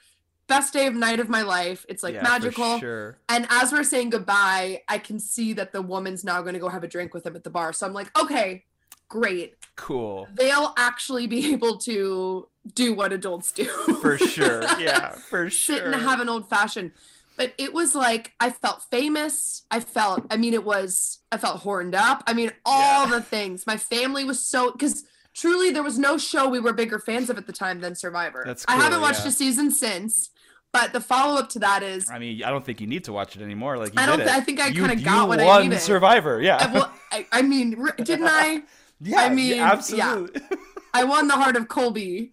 Best 0.48 0.72
day 0.72 0.86
of 0.86 0.94
night 0.94 1.20
of 1.20 1.28
my 1.28 1.42
life. 1.42 1.86
It's 1.88 2.02
like 2.02 2.14
Yeah, 2.14 2.24
for 2.24 2.30
magical. 2.30 2.78
sure. 2.78 3.18
And 3.28 3.46
as 3.50 3.72
we're 3.72 3.84
saying 3.84 4.10
goodbye, 4.10 4.82
I 4.88 4.98
can 4.98 5.18
see 5.18 5.52
that 5.54 5.72
the 5.72 5.80
woman's 5.82 6.24
now 6.24 6.42
going 6.42 6.54
to 6.54 6.60
go 6.60 6.68
have 6.68 6.84
a 6.84 6.88
drink 6.88 7.14
with 7.14 7.26
him 7.26 7.36
at 7.36 7.44
the 7.44 7.50
bar. 7.50 7.72
So 7.72 7.86
I'm 7.86 7.92
like, 7.94 8.16
okay, 8.20 8.64
great. 9.08 9.54
Cool. 9.76 10.28
They'll 10.34 10.74
actually 10.76 11.26
be 11.26 11.52
able 11.54 11.78
to 11.78 12.48
do 12.74 12.92
what 12.94 13.12
adults 13.12 13.52
do. 13.52 13.64
For 13.64 14.18
sure. 14.18 14.62
Yeah, 14.78 15.10
for 15.12 15.48
sure. 15.48 15.76
Sit 15.76 15.84
and 15.86 15.94
have 15.94 16.20
an 16.20 16.28
old 16.28 16.48
fashioned. 16.50 16.92
But 17.36 17.54
it 17.56 17.72
was 17.72 17.94
like 17.94 18.32
I 18.40 18.50
felt 18.50 18.82
famous. 18.90 19.62
I 19.70 19.80
felt, 19.80 20.26
I 20.30 20.36
mean, 20.36 20.52
it 20.52 20.64
was, 20.64 21.20
I 21.32 21.38
felt 21.38 21.60
horned 21.60 21.94
up. 21.94 22.22
I 22.26 22.34
mean, 22.34 22.52
all 22.66 23.06
Yeah. 23.08 23.16
the 23.16 23.22
things. 23.22 23.66
My 23.66 23.78
family 23.78 24.24
was 24.24 24.44
so, 24.44 24.70
because 24.70 25.04
truly 25.32 25.70
there 25.70 25.82
was 25.82 25.98
no 25.98 26.18
show 26.18 26.46
we 26.46 26.60
were 26.60 26.74
bigger 26.74 26.98
fans 26.98 27.30
of 27.30 27.38
at 27.38 27.46
the 27.46 27.52
time 27.52 27.80
than 27.80 27.94
Survivor. 27.94 28.42
That's 28.46 28.66
I 28.68 28.76
haven't 28.76 29.00
watched 29.00 29.22
yeah. 29.22 29.28
a 29.28 29.32
season 29.32 29.70
since, 29.70 30.28
but 30.72 30.92
the 30.92 31.00
follow 31.00 31.38
up 31.38 31.50
to 31.50 31.58
that 31.60 31.82
is 31.82 32.10
I 32.10 32.18
mean, 32.18 32.42
I 32.42 32.50
don't 32.50 32.64
think 32.64 32.80
you 32.80 32.86
need 32.86 33.04
to 33.04 33.12
watch 33.12 33.36
it 33.36 33.42
anymore. 33.42 33.78
Like 33.78 33.94
you 33.94 34.00
I 34.00 34.06
don't 34.06 34.20
it. 34.20 34.28
I 34.28 34.40
think 34.40 34.60
I 34.60 34.70
kinda 34.70 34.96
got 34.96 35.22
you 35.22 35.28
what 35.28 35.40
I 35.40 35.44
won 35.44 35.62
needed. 35.64 35.80
Survivor. 35.80 36.40
Yeah. 36.40 36.56
I, 36.56 36.72
well, 36.72 36.92
I, 37.10 37.26
I 37.32 37.42
mean, 37.42 37.80
r- 37.80 37.94
didn't 37.96 38.28
I? 38.28 38.62
yeah. 39.00 39.20
I 39.20 39.28
mean, 39.28 39.56
yeah. 39.56 39.72
absolutely. 39.72 40.40
I 40.94 41.04
won 41.04 41.28
the 41.28 41.34
heart 41.34 41.56
of 41.56 41.68
Colby. 41.68 42.32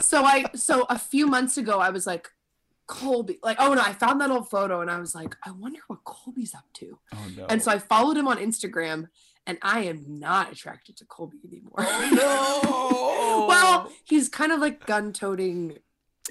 So 0.00 0.24
I 0.24 0.44
so 0.54 0.86
a 0.88 0.98
few 0.98 1.26
months 1.26 1.56
ago 1.56 1.78
I 1.78 1.90
was 1.90 2.06
like, 2.06 2.28
Colby. 2.86 3.38
Like, 3.42 3.58
oh 3.60 3.74
no, 3.74 3.82
I 3.82 3.92
found 3.92 4.20
that 4.20 4.30
old 4.30 4.50
photo 4.50 4.80
and 4.80 4.90
I 4.90 4.98
was 4.98 5.14
like, 5.14 5.36
I 5.44 5.50
wonder 5.50 5.80
what 5.86 6.04
Colby's 6.04 6.54
up 6.54 6.64
to. 6.74 6.98
Oh 7.14 7.26
no. 7.36 7.46
And 7.48 7.62
so 7.62 7.70
I 7.70 7.78
followed 7.78 8.16
him 8.16 8.28
on 8.28 8.38
Instagram 8.38 9.08
and 9.48 9.58
I 9.62 9.80
am 9.84 10.04
not 10.06 10.52
attracted 10.52 10.98
to 10.98 11.06
Colby 11.06 11.38
anymore. 11.46 11.76
Oh, 11.78 13.46
no. 13.46 13.46
well, 13.48 13.90
he's 14.04 14.28
kind 14.28 14.52
of 14.52 14.60
like 14.60 14.84
gun 14.84 15.12
toting. 15.14 15.78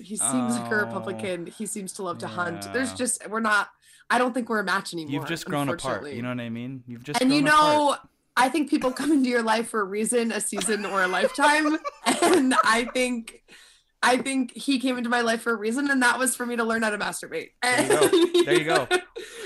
He 0.02 0.16
seems 0.16 0.58
like 0.58 0.72
a 0.72 0.76
Oh, 0.76 0.86
Republican. 0.86 1.46
He 1.48 1.66
seems 1.66 1.94
to 1.94 2.04
love 2.04 2.18
to 2.20 2.28
hunt. 2.28 2.72
There's 2.74 2.94
just, 2.94 3.28
we're 3.30 3.40
not, 3.40 3.70
I 4.10 4.18
don't 4.18 4.34
think 4.34 4.50
we're 4.50 4.60
a 4.60 4.64
match 4.64 4.94
anymore. 4.94 5.12
You've 5.14 5.28
just 5.28 5.46
grown 5.46 5.70
apart. 5.70 6.08
You 6.12 6.22
know 6.22 6.30
what 6.30 6.40
I 6.40 6.50
mean? 6.50 6.84
You've 6.88 7.04
just 7.04 7.22
and 7.22 7.34
you 7.34 7.42
know, 7.42 7.92
apart. 7.94 8.00
I 8.38 8.50
think 8.50 8.70
people 8.70 8.92
come 8.92 9.12
into 9.12 9.30
your 9.30 9.42
life 9.44 9.70
for 9.70 9.82
a 9.82 9.84
reason, 9.84 10.32
a 10.32 10.40
season, 10.40 10.86
or 10.86 11.02
a 11.04 11.08
lifetime. 11.08 11.78
and 12.22 12.54
I 12.64 12.86
think, 12.94 13.42
I 14.04 14.18
think 14.18 14.54
he 14.54 14.80
came 14.80 14.98
into 14.98 15.10
my 15.10 15.22
life 15.22 15.42
for 15.42 15.52
a 15.52 15.56
reason, 15.56 15.90
and 15.90 16.04
that 16.04 16.20
was 16.20 16.36
for 16.36 16.46
me 16.46 16.56
to 16.56 16.64
learn 16.64 16.84
how 16.84 16.92
to 16.92 16.98
masturbate. 17.00 17.50
There 17.64 17.82
you 17.82 17.88
go. 17.90 18.44
There 18.44 18.60
you 18.60 18.64
go. 18.66 18.88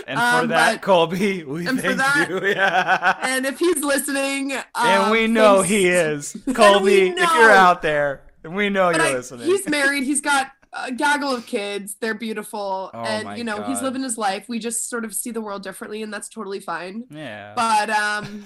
And 0.07 0.19
for 0.19 0.25
Um, 0.25 0.47
that, 0.49 0.81
Colby, 0.81 1.43
we 1.43 1.65
and 1.67 1.79
for 1.79 1.93
thank 1.93 1.97
that- 1.99 2.27
you. 2.27 2.45
Yeah. 2.49 3.17
and 3.21 3.45
if 3.45 3.59
he's 3.59 3.83
listening, 3.83 4.51
And 4.51 5.03
um, 5.03 5.11
we 5.11 5.27
know 5.27 5.57
thanks- 5.57 5.69
he 5.69 5.87
is. 5.87 6.37
Colby, 6.53 7.09
if 7.09 7.17
you're 7.17 7.51
out 7.51 7.81
there, 7.83 8.23
we 8.43 8.69
know 8.69 8.91
But 8.91 8.97
you're 9.01 9.08
I- 9.08 9.13
listening. 9.13 9.45
he's 9.47 9.67
married. 9.67 10.04
He's 10.04 10.21
got 10.21 10.51
a 10.73 10.91
gaggle 10.91 11.36
of 11.36 11.45
kids. 11.45 11.95
They're 11.99 12.13
beautiful, 12.13 12.89
Oh 12.93 13.01
my 13.01 13.08
and 13.08 13.38
you 13.38 13.43
know 13.43 13.62
he's 13.63 13.82
living 13.82 14.04
his 14.04 14.17
life. 14.17 14.47
We 14.47 14.58
just 14.60 14.89
sort 14.89 15.04
of 15.06 15.13
see 15.13 15.32
the 15.32 15.41
world 15.41 15.63
differently, 15.63 16.01
and 16.01 16.13
that's 16.13 16.30
totally 16.30 16.60
fine. 16.62 17.06
yeah. 17.10 17.54
But 17.56 17.89
um, 17.89 18.45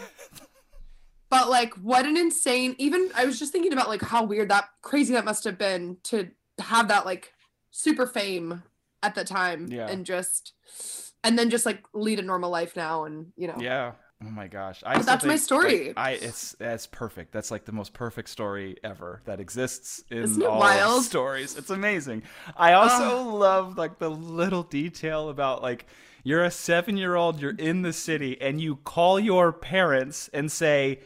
but 1.30 1.50
like, 1.50 1.74
what 1.76 2.06
an 2.06 2.18
insane! 2.18 2.76
Even 2.78 3.10
I 3.16 3.26
was 3.26 3.38
just 3.40 3.52
thinking 3.52 3.74
about 3.74 3.90
like 3.90 4.02
how 4.02 4.24
weird 4.24 4.50
that, 4.50 4.66
crazy 4.82 5.14
that 5.14 5.26
must 5.26 5.44
have 5.44 5.58
been 5.58 5.98
to 6.06 6.30
have 6.60 6.88
that 6.88 7.06
like 7.06 7.34
super 7.72 8.08
fame 8.08 8.64
at 9.04 9.16
the 9.16 9.24
time, 9.24 9.68
Yeah. 9.70 9.88
and 9.88 10.06
just 10.06 10.54
and 11.24 11.38
then 11.38 11.50
just 11.50 11.66
like 11.66 11.84
lead 11.94 12.20
a 12.20 12.24
normal 12.24 12.50
life 12.50 12.76
now, 12.76 13.04
and 13.06 13.28
you 13.38 13.48
know, 13.48 13.58
Yeah. 13.60 13.94
Oh 14.24 14.30
my 14.30 14.48
gosh. 14.48 14.82
I 14.86 14.96
But 14.98 15.06
that's 15.06 15.26
my 15.26 15.36
story. 15.36 15.88
like, 15.88 15.98
I 15.98 16.12
it's 16.12 16.54
that's 16.58 16.88
perfect. 16.88 17.32
That's 17.34 17.52
like 17.52 17.66
the 17.66 17.72
most 17.74 17.94
perfect 17.94 18.30
story 18.30 18.78
ever 18.84 19.22
that 19.26 19.40
exists 19.40 20.04
in 20.10 20.20
Isn't 20.20 20.42
it 20.42 20.48
all 20.48 20.60
wild? 20.60 21.04
stories. 21.14 21.58
It's 21.58 21.70
amazing. 21.70 22.24
I 22.56 22.74
also 22.74 23.24
love 23.24 23.78
like 23.78 24.00
the 24.00 24.10
little 24.10 24.64
detail 24.64 25.30
about 25.30 25.62
like 25.62 25.86
you're 26.24 26.44
a 26.44 26.50
7-year-old, 26.50 27.40
you're 27.40 27.56
in 27.56 27.84
the 27.84 27.94
city 27.94 28.42
and 28.42 28.60
you 28.60 28.78
call 28.78 29.20
your 29.20 29.52
parents 29.52 30.30
and 30.34 30.52
say 30.52 31.02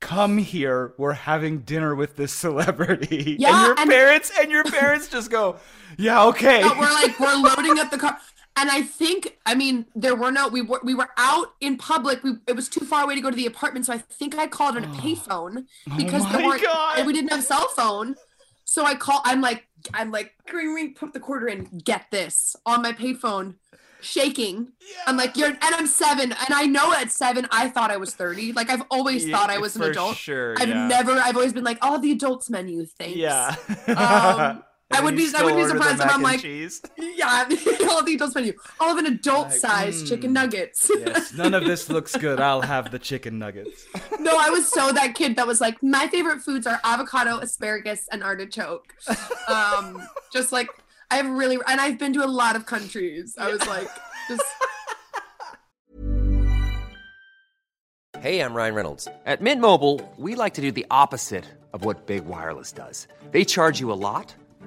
Come 0.00 0.38
here, 0.38 0.94
we're 0.96 1.12
having 1.14 1.60
dinner 1.60 1.92
with 1.92 2.14
this 2.16 2.32
celebrity. 2.32 3.36
Yeah, 3.40 3.48
and 3.56 3.66
your 3.66 3.80
and- 3.80 3.90
parents 3.90 4.32
and 4.38 4.50
your 4.50 4.64
parents 4.64 5.08
just 5.08 5.30
go, 5.30 5.56
Yeah, 5.96 6.24
okay. 6.26 6.60
No, 6.60 6.70
we're 6.78 6.92
like 6.92 7.18
we're 7.20 7.34
loading 7.36 7.78
up 7.78 7.90
the 7.90 7.98
car 7.98 8.18
and 8.58 8.70
i 8.70 8.82
think 8.82 9.38
i 9.46 9.54
mean 9.54 9.86
there 9.94 10.14
were 10.14 10.30
no 10.30 10.48
we 10.48 10.62
were 10.62 10.80
we 10.82 10.94
were 10.94 11.08
out 11.16 11.48
in 11.60 11.76
public. 11.76 12.22
We 12.22 12.32
it 12.46 12.54
was 12.56 12.68
too 12.68 12.84
far 12.84 13.04
away 13.04 13.14
to 13.14 13.20
go 13.20 13.30
to 13.30 13.36
the 13.36 13.46
apartment. 13.46 13.86
So 13.86 13.92
i 13.92 13.98
think 13.98 14.36
i 14.36 14.46
called 14.46 14.76
on 14.76 14.84
a 14.84 14.88
payphone 14.88 15.64
because 15.96 16.22
Oh 16.26 16.32
there 16.32 16.46
weren't 16.46 16.62
God. 16.62 16.98
and 16.98 17.06
we 17.06 17.12
didn't 17.12 17.30
have 17.30 17.44
cell 17.44 17.68
phone. 17.68 18.16
So 18.64 18.84
i 18.84 18.94
call 18.94 19.20
i'm 19.24 19.40
like 19.40 19.60
i'm 19.94 20.10
like 20.10 20.34
ring 20.52 20.74
ring 20.74 20.94
put 20.94 21.12
the 21.12 21.20
quarter 21.20 21.46
in. 21.48 21.64
Get 21.84 22.10
this 22.10 22.56
on 22.66 22.82
my 22.82 22.92
payphone 22.92 23.54
shaking. 24.00 24.68
I'm 25.06 25.16
like 25.16 25.36
you're 25.36 25.48
and 25.48 25.58
i'm 25.78 25.86
seven 25.88 26.30
and 26.32 26.52
i 26.62 26.66
know 26.66 26.92
at 26.92 27.10
seven 27.10 27.46
i 27.50 27.68
thought 27.68 27.90
i 27.90 27.96
was 27.96 28.14
30 28.14 28.52
like 28.52 28.70
i've 28.70 28.82
always 28.90 29.26
Yeah, 29.26 29.36
thought 29.36 29.50
i 29.50 29.58
was 29.58 29.74
an 29.76 29.82
adult. 29.82 30.16
sure, 30.16 30.54
i've 30.60 30.68
yeah. 30.68 30.86
never 30.86 31.12
i've 31.12 31.36
always 31.36 31.52
been 31.52 31.64
like 31.64 31.78
oh 31.82 32.00
the 32.00 32.12
adults 32.12 32.48
menu 32.48 32.86
thanks 32.86 33.16
Yeah. 33.16 33.56
Um, 33.88 34.62
I 34.90 35.00
would 35.02 35.18
you 35.18 35.30
be- 35.30 35.36
I 35.36 35.42
would 35.44 35.54
be 35.56 35.64
surprised 35.66 36.00
if 36.00 36.10
I'm 36.14 36.22
like- 36.22 36.40
cheese. 36.40 36.80
Yeah, 36.98 37.48
all 37.90 38.02
the 38.04 38.14
adults 38.14 38.34
menu. 38.34 38.52
All 38.80 38.90
of 38.92 38.98
an 38.98 39.06
adult 39.06 39.48
Like, 39.48 39.58
size 39.58 40.02
mm. 40.02 40.08
chicken 40.08 40.32
nuggets. 40.32 40.90
yes, 40.98 41.34
none 41.34 41.52
of 41.52 41.64
this 41.64 41.90
looks 41.90 42.16
good. 42.16 42.40
I'll 42.40 42.62
have 42.62 42.90
the 42.90 42.98
chicken 42.98 43.38
nuggets. 43.38 43.86
no, 44.20 44.36
I 44.38 44.50
was 44.50 44.70
so 44.70 44.92
that 44.92 45.14
kid 45.14 45.36
that 45.36 45.46
was 45.46 45.60
like, 45.60 45.82
my 45.82 46.06
favorite 46.08 46.40
foods 46.40 46.66
are 46.66 46.80
avocado, 46.84 47.38
asparagus, 47.38 48.06
and 48.12 48.22
artichoke. 48.22 48.94
Um, 49.48 50.02
just 50.32 50.52
like 50.52 50.68
I've 51.10 51.28
really 51.28 51.58
and 51.66 51.80
I've 51.80 51.98
been 51.98 52.12
to 52.14 52.24
a 52.24 52.26
lot 52.26 52.54
of 52.56 52.64
countries. 52.66 53.34
I 53.38 53.50
was 53.50 53.66
like, 53.66 53.88
just 54.28 54.42
Hey, 58.20 58.40
I'm 58.40 58.52
Ryan 58.54 58.74
Reynolds. 58.74 59.06
At 59.26 59.40
Mint 59.40 59.60
Mobile, 59.60 60.00
we 60.16 60.34
like 60.34 60.54
to 60.54 60.60
do 60.60 60.72
the 60.72 60.86
opposite 60.90 61.44
of 61.72 61.84
what 61.84 62.06
Big 62.06 62.24
Wireless 62.26 62.72
does. 62.72 63.06
They 63.30 63.44
charge 63.44 63.78
you 63.78 63.92
a 63.92 63.94
lot, 63.94 64.34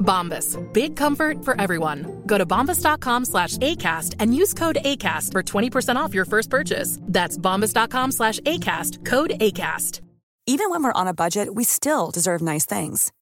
Bombas. 0.00 0.58
Big 0.72 0.96
comfort 0.96 1.44
for 1.44 1.60
everyone. 1.60 2.22
Go 2.26 2.36
to 2.38 2.44
bombas.com 2.44 3.24
slash 3.26 3.56
ACAST 3.58 4.16
and 4.18 4.34
use 4.34 4.52
code 4.54 4.78
ACAST 4.84 5.32
for 5.32 5.42
20% 5.42 5.96
off 5.96 6.14
your 6.14 6.24
first 6.24 6.50
purchase. 6.50 6.98
That's 7.02 7.38
bombas.com 7.38 8.12
slash 8.12 8.40
ACAST. 8.40 9.04
Code 9.04 9.30
ACAST. 9.40 10.00
Even 10.46 10.70
when 10.70 10.82
we're 10.82 11.00
on 11.00 11.06
a 11.06 11.14
budget, 11.14 11.54
we 11.54 11.64
still 11.64 12.10
deserve 12.10 12.42
nice 12.42 12.66
things. 12.66 13.12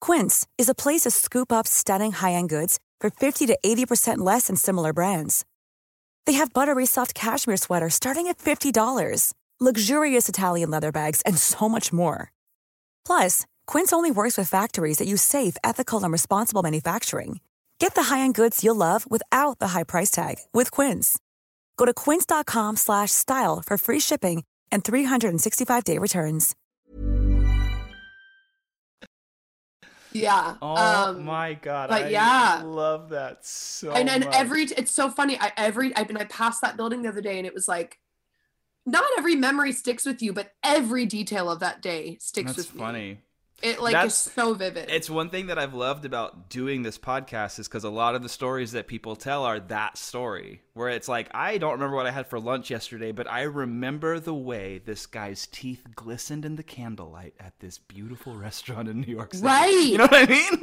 Quince 0.00 0.46
is 0.58 0.68
a 0.68 0.74
place 0.74 1.02
to 1.02 1.10
scoop 1.10 1.50
up 1.50 1.66
stunning 1.66 2.12
high-end 2.12 2.50
goods 2.50 2.78
for 3.00 3.08
50 3.08 3.46
to 3.46 3.58
80% 3.64 4.18
less 4.18 4.48
than 4.48 4.56
similar 4.56 4.92
brands. 4.92 5.46
They 6.26 6.34
have 6.34 6.52
buttery 6.52 6.84
soft 6.84 7.14
cashmere 7.14 7.56
sweaters 7.56 7.94
starting 7.94 8.26
at 8.26 8.36
$50, 8.38 9.32
luxurious 9.58 10.28
Italian 10.28 10.70
leather 10.70 10.92
bags, 10.92 11.22
and 11.22 11.38
so 11.38 11.66
much 11.68 11.92
more. 11.94 12.30
Plus, 13.06 13.46
Quince 13.66 13.92
only 13.92 14.10
works 14.10 14.36
with 14.36 14.50
factories 14.50 14.98
that 14.98 15.08
use 15.08 15.22
safe, 15.22 15.56
ethical, 15.64 16.04
and 16.04 16.12
responsible 16.12 16.62
manufacturing. 16.62 17.40
Get 17.78 17.94
the 17.94 18.04
high-end 18.04 18.34
goods 18.34 18.62
you'll 18.62 18.76
love 18.76 19.10
without 19.10 19.58
the 19.58 19.68
high 19.68 19.84
price 19.84 20.10
tag 20.10 20.36
with 20.52 20.70
Quince. 20.70 21.18
Go 21.76 21.86
to 21.86 21.94
quince.com 21.94 22.76
slash 22.76 23.12
style 23.12 23.62
for 23.64 23.78
free 23.78 24.00
shipping 24.00 24.44
and 24.70 24.84
365-day 24.84 25.98
returns. 25.98 26.54
yeah. 30.12 30.56
Oh 30.62 31.10
um, 31.10 31.24
my 31.24 31.54
god! 31.54 31.90
but 31.90 32.04
I 32.04 32.08
yeah. 32.08 32.62
love 32.64 33.10
that 33.10 33.44
so. 33.44 33.92
and 33.92 34.08
then 34.08 34.20
much. 34.20 34.34
every 34.34 34.62
it's 34.62 34.92
so 34.92 35.10
funny. 35.10 35.38
I 35.38 35.52
every 35.56 35.96
I 35.96 36.04
mean 36.04 36.16
I 36.16 36.24
passed 36.24 36.62
that 36.62 36.76
building 36.76 37.02
the 37.02 37.10
other 37.10 37.20
day 37.20 37.38
and 37.38 37.46
it 37.46 37.54
was 37.54 37.68
like 37.68 37.98
not 38.86 39.04
every 39.18 39.34
memory 39.34 39.72
sticks 39.72 40.06
with 40.06 40.22
you, 40.22 40.32
but 40.32 40.52
every 40.62 41.06
detail 41.06 41.50
of 41.50 41.60
that 41.60 41.82
day 41.82 42.18
sticks 42.20 42.54
That's 42.54 42.56
with 42.56 42.74
me. 42.74 42.78
That's 42.78 42.86
funny. 42.86 43.18
It 43.62 43.80
like 43.80 43.92
That's- 43.92 44.26
is 44.26 44.32
so 44.32 44.52
vivid. 44.52 44.90
It's 44.90 45.08
one 45.08 45.30
thing 45.30 45.46
that 45.46 45.58
I've 45.58 45.72
loved 45.72 46.04
about 46.04 46.50
doing 46.50 46.82
this 46.82 46.98
podcast 46.98 47.58
is 47.58 47.66
because 47.68 47.84
a 47.84 47.90
lot 47.90 48.14
of 48.14 48.22
the 48.22 48.28
stories 48.28 48.72
that 48.72 48.86
people 48.86 49.16
tell 49.16 49.44
are 49.44 49.58
that 49.60 49.96
story 49.96 50.60
where 50.74 50.90
it's 50.90 51.08
like 51.08 51.28
I 51.34 51.56
don't 51.56 51.72
remember 51.72 51.96
what 51.96 52.06
I 52.06 52.10
had 52.10 52.26
for 52.26 52.38
lunch 52.38 52.70
yesterday, 52.70 53.12
but 53.12 53.26
I 53.30 53.42
remember 53.42 54.20
the 54.20 54.34
way 54.34 54.78
this 54.84 55.06
guy's 55.06 55.46
teeth 55.46 55.86
glistened 55.94 56.44
in 56.44 56.56
the 56.56 56.62
candlelight 56.62 57.32
at 57.40 57.58
this 57.60 57.78
beautiful 57.78 58.34
restaurant 58.38 58.88
in 58.88 59.00
New 59.00 59.14
York 59.14 59.32
City. 59.32 59.46
Right. 59.46 59.70
You 59.86 59.98
know 59.98 60.04
what 60.06 60.28
I 60.28 60.32
mean? 60.32 60.60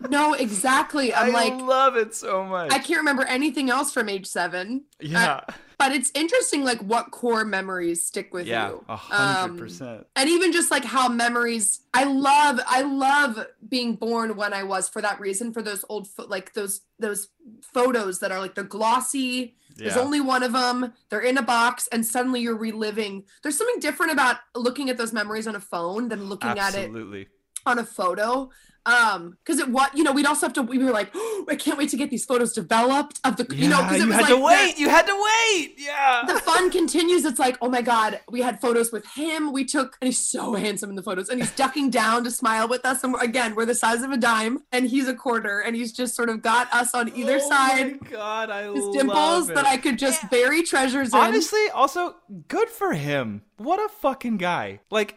no, 0.10 0.32
exactly. 0.32 1.12
I'm 1.12 1.32
like 1.34 1.52
I 1.52 1.56
like, 1.56 1.66
love 1.66 1.96
it 1.96 2.14
so 2.14 2.42
much. 2.44 2.72
I 2.72 2.78
can't 2.78 3.00
remember 3.00 3.24
anything 3.24 3.68
else 3.68 3.92
from 3.92 4.08
age 4.08 4.26
seven. 4.26 4.84
yeah, 5.00 5.40
Uh, 5.46 5.52
but 5.78 5.92
it's 5.92 6.10
interesting, 6.14 6.64
like 6.64 6.80
what 6.80 7.10
core 7.12 7.44
memories 7.44 8.04
stick 8.04 8.32
with 8.34 8.46
yeah, 8.46 8.70
you. 8.70 8.84
a 8.88 8.96
hundred 8.96 9.52
Um, 9.52 9.58
percent. 9.58 10.06
and 10.16 10.28
even 10.28 10.52
just 10.52 10.70
like 10.70 10.84
how 10.84 11.08
memories 11.08 11.80
i 11.94 12.04
love 12.04 12.60
i 12.66 12.82
love 12.82 13.46
being 13.68 13.94
born 13.94 14.36
when 14.36 14.52
i 14.52 14.62
was 14.62 14.88
for 14.88 15.00
that 15.02 15.18
reason 15.20 15.52
for 15.52 15.62
those 15.62 15.84
old 15.88 16.06
pho- 16.08 16.26
like 16.28 16.52
those 16.54 16.82
those 16.98 17.28
photos 17.62 18.18
that 18.20 18.30
are 18.32 18.38
like 18.40 18.54
the 18.54 18.64
glossy 18.64 19.56
Yeah. 19.76 19.84
there's 19.88 19.96
only 19.96 20.20
one 20.20 20.42
of 20.42 20.52
them 20.52 20.92
they're 21.08 21.20
in 21.20 21.38
a 21.38 21.42
box 21.42 21.88
and 21.92 22.04
suddenly 22.04 22.40
you're 22.40 22.56
reliving 22.56 23.24
there's 23.42 23.56
something 23.56 23.80
different 23.80 24.12
about 24.12 24.36
looking 24.54 24.90
at 24.90 24.96
those 24.98 25.12
memories 25.12 25.46
on 25.46 25.56
a 25.56 25.60
phone 25.60 26.08
than 26.08 26.24
looking 26.28 26.50
at 26.50 26.74
it 26.74 26.88
Absolutely. 26.88 27.28
On 27.68 27.78
a 27.78 27.84
photo 27.84 28.50
um 28.86 29.36
because 29.44 29.58
it 29.60 29.68
what 29.68 29.94
you 29.96 30.02
know 30.02 30.12
we'd 30.12 30.24
also 30.24 30.46
have 30.46 30.52
to 30.54 30.62
we 30.62 30.78
were 30.78 30.92
like 30.92 31.10
oh, 31.14 31.44
i 31.50 31.56
can't 31.56 31.76
wait 31.76 31.90
to 31.90 31.96
get 31.96 32.08
these 32.10 32.24
photos 32.24 32.52
developed 32.54 33.20
of 33.24 33.36
the 33.36 33.44
you 33.54 33.68
know 33.68 33.82
because 33.82 33.96
it 33.96 34.04
you 34.04 34.06
was 34.06 34.14
had 34.16 34.22
like 34.22 34.30
to 34.30 34.36
the- 34.36 34.40
wait. 34.42 34.78
You 34.78 34.88
had 34.88 35.06
to 35.06 35.12
wait. 35.14 35.74
Yeah. 35.76 36.22
the 36.26 36.38
fun 36.40 36.70
continues. 36.70 37.24
It's 37.24 37.38
like, 37.38 37.56
oh 37.60 37.68
my 37.68 37.82
God, 37.82 38.20
we 38.30 38.40
had 38.40 38.60
photos 38.60 38.92
with 38.92 39.04
him. 39.06 39.52
We 39.52 39.64
took, 39.64 39.96
and 40.00 40.06
he's 40.08 40.18
so 40.18 40.54
handsome 40.54 40.90
in 40.90 40.96
the 40.96 41.02
photos, 41.02 41.28
and 41.28 41.40
he's 41.40 41.50
ducking 41.52 41.90
down 41.90 42.22
to 42.24 42.30
smile 42.30 42.68
with 42.68 42.84
us. 42.84 43.02
And 43.02 43.12
we're, 43.12 43.20
again, 43.22 43.54
we're 43.54 43.64
the 43.64 43.74
size 43.74 44.02
of 44.02 44.10
a 44.10 44.16
dime, 44.16 44.58
and 44.72 44.86
he's 44.88 45.08
a 45.08 45.14
quarter, 45.14 45.60
and 45.60 45.74
he's 45.74 45.92
just 45.92 46.14
sort 46.14 46.28
of 46.28 46.42
got 46.42 46.72
us 46.72 46.94
on 46.94 47.14
either 47.16 47.38
oh 47.42 47.48
side. 47.48 48.00
My 48.02 48.08
God, 48.08 48.50
I 48.50 48.66
love 48.66 48.76
His 48.76 48.84
love 48.84 48.94
dimples 48.94 49.50
it. 49.50 49.54
that 49.56 49.66
I 49.66 49.76
could 49.78 49.98
just 49.98 50.28
bury 50.30 50.62
treasures 50.62 51.12
in. 51.12 51.18
Honestly, 51.18 51.68
also 51.70 52.16
good 52.48 52.68
for 52.68 52.92
him. 52.92 53.42
What 53.56 53.80
a 53.80 53.88
fucking 53.88 54.36
guy. 54.36 54.80
Like 54.90 55.16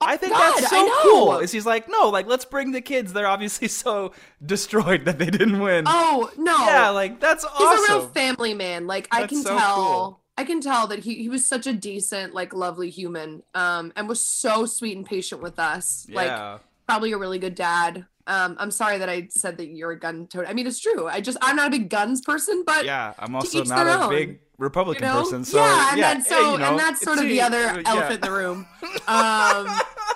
I 0.00 0.16
think 0.16 0.32
God, 0.32 0.56
that's 0.56 0.70
so 0.70 1.02
cool. 1.02 1.38
Is 1.38 1.52
he's 1.52 1.66
like, 1.66 1.88
no, 1.88 2.08
like 2.08 2.26
let's 2.26 2.44
bring 2.44 2.72
the 2.72 2.80
kids. 2.80 3.12
They're 3.12 3.26
obviously 3.26 3.68
so 3.84 4.12
destroyed 4.44 5.04
that 5.04 5.18
they 5.18 5.30
didn't 5.30 5.60
win. 5.60 5.84
oh 5.86 6.30
no, 6.36 6.56
yeah, 6.66 6.90
like 6.90 7.20
that's 7.20 7.44
he's 7.44 7.52
awesome. 7.52 7.78
He's 7.78 7.88
a 7.88 7.92
real 7.92 8.08
family 8.08 8.54
man. 8.54 8.86
Like 8.86 9.08
I 9.10 9.26
can 9.26 9.42
so 9.42 9.56
tell. 9.56 9.76
cool. 9.76 10.20
I 10.36 10.44
can 10.44 10.60
tell 10.60 10.86
that 10.86 11.00
he, 11.00 11.16
he 11.16 11.28
was 11.28 11.44
such 11.48 11.66
a 11.66 11.72
decent, 11.72 12.32
like 12.32 12.54
lovely 12.54 12.90
human, 12.90 13.42
um, 13.54 13.92
and 13.96 14.08
was 14.08 14.22
so 14.22 14.66
sweet 14.66 14.96
and 14.96 15.04
patient 15.04 15.42
with 15.42 15.58
us. 15.58 16.06
Like 16.10 16.28
yeah. 16.28 16.58
probably 16.86 17.12
a 17.12 17.18
really 17.18 17.40
good 17.40 17.56
dad. 17.56 18.06
Um, 18.28 18.56
I'm 18.58 18.70
sorry 18.70 18.98
that 18.98 19.08
I 19.08 19.28
said 19.30 19.56
that 19.56 19.66
you're 19.68 19.90
a 19.90 19.98
gun 19.98 20.26
tote. 20.28 20.46
I 20.46 20.52
mean, 20.52 20.66
it's 20.66 20.78
true. 20.78 21.08
I 21.08 21.20
just 21.20 21.38
I'm 21.40 21.56
not 21.56 21.68
a 21.68 21.70
big 21.70 21.88
guns 21.88 22.20
person, 22.20 22.62
but 22.64 22.84
yeah, 22.84 23.14
I'm 23.18 23.34
also 23.34 23.64
not 23.64 23.86
a 23.86 24.04
own, 24.04 24.10
big 24.10 24.40
Republican 24.58 25.04
you 25.04 25.08
know? 25.12 25.22
person. 25.22 25.44
So 25.44 25.58
yeah, 25.58 25.92
and 25.92 26.02
that's 26.02 26.28
hey, 26.28 26.34
so 26.34 26.52
you 26.52 26.58
know, 26.58 26.70
and 26.70 26.78
that's 26.78 27.00
sort 27.00 27.18
of 27.18 27.24
the 27.24 27.40
other 27.40 27.60
yeah. 27.60 27.82
elephant 27.86 28.14
in 28.14 28.20
the 28.20 28.30
room. 28.36 28.66
Um, 29.06 29.66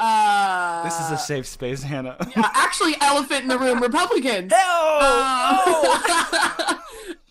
uh, 0.00 0.82
This 0.84 0.98
is 1.00 1.10
a 1.12 1.18
safe 1.18 1.46
space, 1.46 1.82
Hannah. 1.82 2.16
yeah, 2.36 2.50
actually 2.54 2.94
elephant 3.00 3.42
in 3.42 3.48
the 3.48 3.58
room, 3.58 3.80
Republicans. 3.80 4.52
Oh, 4.54 6.02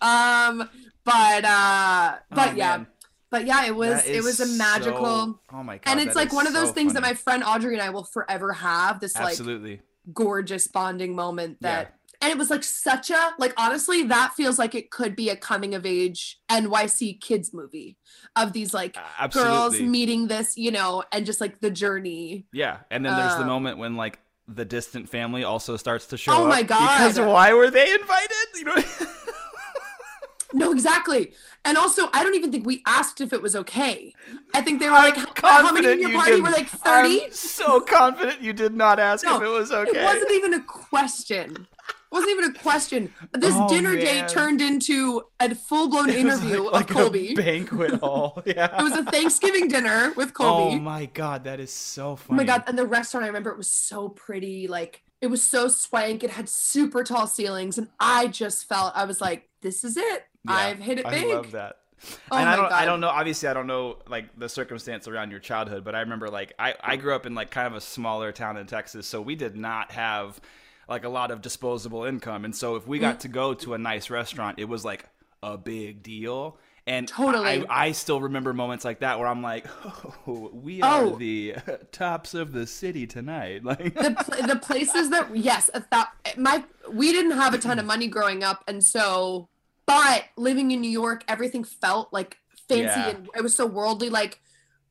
um, 0.60 0.68
but 1.04 1.44
uh, 1.44 2.14
but 2.30 2.50
Oh, 2.50 2.54
yeah, 2.56 2.76
man. 2.78 2.86
but 3.30 3.46
yeah, 3.46 3.66
it 3.66 3.74
was 3.76 4.04
it 4.06 4.22
was 4.22 4.40
a 4.40 4.46
magical. 4.56 5.04
so- 5.04 5.38
oh 5.52 5.62
my 5.62 5.78
god! 5.78 5.90
and 5.90 6.00
it's 6.00 6.16
like 6.16 6.32
one 6.32 6.46
of 6.46 6.52
those 6.52 6.68
so 6.68 6.74
things 6.74 6.92
that 6.94 7.02
my 7.02 7.14
friend 7.14 7.42
Audrey 7.44 7.74
and 7.74 7.82
I 7.82 7.90
will 7.90 8.04
forever 8.04 8.52
have. 8.52 9.00
This 9.00 9.14
like 9.14 9.28
absolutely. 9.28 9.80
gorgeous 10.12 10.66
bonding 10.68 11.14
moment 11.14 11.58
Yeah. 11.60 11.76
that 11.76 11.94
and 12.22 12.30
it 12.30 12.38
was 12.38 12.48
like 12.50 12.62
such 12.64 13.10
a 13.10 13.32
like 13.38 13.52
honestly 13.58 14.04
that 14.04 14.32
feels 14.34 14.58
like 14.58 14.74
it 14.74 14.90
could 14.90 15.14
be 15.16 15.28
a 15.28 15.36
coming 15.36 15.74
of 15.74 15.84
age 15.84 16.38
NYC 16.50 17.20
kids 17.20 17.52
movie 17.52 17.96
of 18.36 18.52
these 18.52 18.72
like 18.72 18.96
girls 19.32 19.78
meeting 19.80 20.28
this 20.28 20.56
you 20.56 20.70
know 20.70 21.02
and 21.12 21.26
just 21.26 21.40
like 21.40 21.60
the 21.60 21.70
journey 21.70 22.46
Yeah, 22.52 22.78
and 22.90 23.04
then 23.04 23.16
there's 23.16 23.34
the 23.34 23.40
Um, 23.42 23.46
moment 23.48 23.78
when 23.78 23.96
like 23.96 24.20
the 24.48 24.64
distant 24.64 25.08
family 25.08 25.44
also 25.44 25.76
starts 25.76 26.06
to 26.08 26.16
show 26.16 26.32
Oh 26.32 26.42
up. 26.44 26.48
my 26.48 26.62
Because 26.62 27.16
God. 27.18 27.26
why 27.28 27.52
were 27.52 27.70
they 27.70 27.92
invited? 27.92 28.46
You 28.54 28.64
know. 28.64 28.76
no 30.54 30.70
exactly 30.70 31.32
and 31.64 31.78
also 31.78 32.10
I 32.12 32.22
don't 32.22 32.34
even 32.34 32.52
think 32.52 32.66
we 32.66 32.82
asked 32.86 33.22
if 33.22 33.32
it 33.32 33.40
was 33.40 33.56
okay 33.56 34.12
I 34.54 34.60
think 34.60 34.80
they 34.80 34.86
were 34.88 34.92
like 34.92 35.16
I'm 35.16 35.26
how, 35.36 35.66
how 35.66 35.72
many 35.72 35.92
in 35.92 36.00
your 36.00 36.10
you 36.10 36.18
party 36.18 36.40
were 36.42 36.50
like 36.50 36.68
30 36.68 37.30
so 37.30 37.80
confident 37.80 38.42
you 38.42 38.52
did 38.52 38.74
not 38.74 38.98
ask 38.98 39.24
No, 39.24 39.36
if 39.36 39.42
it 39.42 39.48
was 39.48 39.72
okay. 39.72 39.98
It 39.98 40.04
wasn't 40.04 40.30
even 40.32 40.54
a 40.54 40.62
question. 40.62 41.66
Wasn't 42.12 42.30
even 42.30 42.44
a 42.44 42.52
question. 42.58 43.12
This 43.32 43.54
Oh, 43.56 43.68
dinner 43.68 43.94
man. 43.94 44.00
date 44.04 44.28
turned 44.28 44.60
into 44.60 45.22
a 45.40 45.54
full 45.54 45.88
blown 45.88 46.10
interview 46.10 46.62
like, 46.64 46.72
like 46.72 46.90
of 46.90 46.96
Colby. 46.96 47.34
banquet 47.34 47.94
hall. 48.00 48.42
Yeah. 48.46 48.78
It 48.78 48.82
was 48.82 48.92
a 48.92 49.04
Thanksgiving 49.04 49.66
dinner 49.68 50.12
with 50.16 50.34
Colby. 50.34 50.76
Oh 50.76 50.78
my 50.78 51.06
god, 51.06 51.44
that 51.44 51.58
is 51.58 51.72
so 51.72 52.16
funny. 52.16 52.34
Oh 52.34 52.36
my 52.36 52.44
god! 52.44 52.64
And 52.66 52.78
the 52.78 52.86
restaurant, 52.86 53.24
I 53.24 53.28
remember 53.28 53.50
it 53.50 53.56
was 53.56 53.70
so 53.70 54.10
pretty. 54.10 54.68
Like 54.68 55.02
it 55.20 55.28
was 55.28 55.42
so 55.42 55.68
swank. 55.68 56.22
It 56.22 56.30
had 56.30 56.48
super 56.48 57.02
tall 57.02 57.26
ceilings, 57.26 57.78
and 57.78 57.88
I 57.98 58.26
just 58.28 58.68
felt 58.68 58.92
I 58.94 59.04
was 59.06 59.20
like, 59.20 59.48
"This 59.62 59.82
is 59.82 59.96
it. 59.96 60.24
Yeah, 60.44 60.54
I've 60.54 60.78
hit 60.78 60.98
it 60.98 61.08
big." 61.08 61.24
I 61.30 61.34
love 61.34 61.52
that. 61.52 61.76
Oh 62.32 62.36
and 62.36 62.48
I 62.48 62.56
don't, 62.56 62.72
I 62.72 62.84
don't 62.84 63.00
know. 63.00 63.08
Obviously, 63.08 63.48
I 63.48 63.54
don't 63.54 63.68
know 63.68 63.98
like 64.08 64.26
the 64.36 64.48
circumstance 64.48 65.06
around 65.06 65.30
your 65.30 65.38
childhood, 65.40 65.84
but 65.84 65.94
I 65.94 66.00
remember 66.00 66.28
like 66.28 66.52
I, 66.58 66.74
I 66.82 66.96
grew 66.96 67.14
up 67.14 67.26
in 67.26 67.34
like 67.36 67.50
kind 67.52 67.66
of 67.68 67.74
a 67.74 67.80
smaller 67.80 68.32
town 68.32 68.56
in 68.56 68.66
Texas, 68.66 69.06
so 69.06 69.22
we 69.22 69.36
did 69.36 69.56
not 69.56 69.92
have 69.92 70.40
like 70.88 71.04
a 71.04 71.08
lot 71.08 71.30
of 71.30 71.40
disposable 71.42 72.04
income, 72.04 72.44
and 72.44 72.54
so 72.54 72.76
if 72.76 72.86
we 72.86 72.98
Mm. 72.98 73.02
got 73.02 73.20
to 73.20 73.28
go 73.28 73.54
to 73.54 73.74
a 73.74 73.78
nice 73.78 74.10
restaurant, 74.10 74.58
it 74.58 74.68
was 74.68 74.84
like 74.84 75.06
a 75.42 75.56
big 75.58 76.02
deal. 76.02 76.58
And 76.84 77.06
Totally. 77.06 77.64
I, 77.68 77.86
I 77.88 77.92
still 77.92 78.20
remember 78.20 78.52
moments 78.52 78.84
like 78.84 79.00
that 79.00 79.18
where 79.20 79.28
I'm 79.28 79.40
like, 79.42 79.66
oh, 80.26 80.50
we 80.52 80.82
are 80.82 81.04
Oh. 81.04 81.16
the 81.16 81.54
tops 81.92 82.34
of 82.34 82.52
the 82.52 82.66
city 82.66 83.06
tonight. 83.06 83.62
Like, 83.64 83.94
the 83.94 84.44
the 84.48 84.56
places 84.60 85.10
that 85.10 85.34
yes, 85.36 85.70
a 85.74 85.84
thou- 85.90 86.06
my 86.36 86.64
we 86.90 87.12
didn't 87.12 87.32
have 87.32 87.54
a 87.54 87.58
ton 87.58 87.78
of 87.78 87.86
money 87.86 88.08
growing 88.08 88.42
up, 88.42 88.64
and 88.66 88.82
so 88.82 89.48
but 89.86 90.24
living 90.36 90.70
in 90.72 90.80
New 90.80 90.90
York, 90.90 91.22
everything 91.28 91.62
felt 91.64 92.12
like 92.12 92.38
fancy 92.68 92.82
Yeah. 93.00 93.08
and 93.10 93.28
it 93.36 93.42
was 93.42 93.54
so 93.54 93.64
worldly. 93.66 94.10
Like 94.10 94.40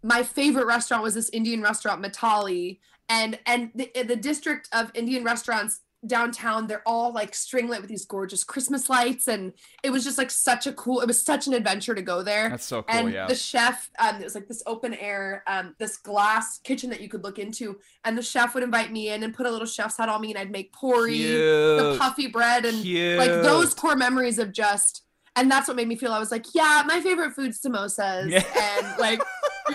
my 0.04 0.24
favorite 0.24 0.66
restaurant 0.68 1.04
was 1.04 1.14
this 1.16 1.30
Indian 1.30 1.62
restaurant, 1.62 2.02
Matali, 2.02 2.80
and 3.12 3.40
and 3.46 3.72
the, 3.76 3.92
the 4.04 4.16
district 4.16 4.70
of 4.72 4.92
Indian 4.96 5.24
restaurants 5.24 5.82
downtown 6.08 6.66
they're 6.66 6.82
all 6.88 7.14
like 7.14 7.36
string 7.36 7.68
lit 7.70 7.80
with 7.80 7.88
these 7.88 8.06
gorgeous 8.06 8.44
christmas 8.44 8.90
lights 8.90 9.28
and 9.28 9.54
it 9.84 9.92
was 9.92 10.04
just 10.04 10.18
like 10.18 10.32
such 10.32 10.66
a 10.66 10.74
cool 10.74 11.00
it 11.00 11.06
was 11.06 11.22
such 11.24 11.46
an 11.46 11.54
adventure 11.54 11.94
to 11.94 12.02
go 12.02 12.24
there 12.24 12.50
That's 12.50 12.66
so 12.66 12.82
cool, 12.82 12.98
and 12.98 13.14
yeah. 13.14 13.28
the 13.28 13.36
chef 13.36 13.88
um 14.00 14.16
it 14.16 14.24
was 14.24 14.34
like 14.34 14.48
this 14.48 14.64
open 14.66 14.96
air 14.96 15.44
um 15.46 15.76
this 15.78 15.98
glass 15.98 16.58
kitchen 16.64 16.90
that 16.90 17.02
you 17.02 17.08
could 17.08 17.24
look 17.24 17.38
into 17.38 17.78
and 18.04 18.18
the 18.18 18.24
chef 18.24 18.56
would 18.56 18.64
invite 18.64 18.92
me 18.92 19.10
in 19.10 19.22
and 19.22 19.32
put 19.32 19.46
a 19.46 19.52
little 19.52 19.68
chef's 19.68 19.96
hat 19.98 20.10
on 20.10 20.22
me 20.22 20.32
and 20.32 20.40
i'd 20.40 20.50
make 20.50 20.74
poori 20.74 21.20
the 21.22 21.96
puffy 22.00 22.26
bread 22.26 22.66
and 22.66 22.78
like 23.20 23.30
those 23.44 23.76
core 23.76 23.96
memories 23.96 24.40
of 24.40 24.52
just 24.52 25.04
and 25.36 25.52
that's 25.52 25.68
what 25.68 25.78
made 25.78 25.88
me 25.88 25.96
feel 25.96 26.12
i 26.12 26.18
was 26.20 26.32
like 26.32 26.48
yeah 26.56 26.82
my 26.88 27.00
favorite 27.00 27.32
food's 27.34 27.62
samosas 27.62 28.28
Yeah. 28.32 28.44
and 28.80 28.98
like 29.00 29.22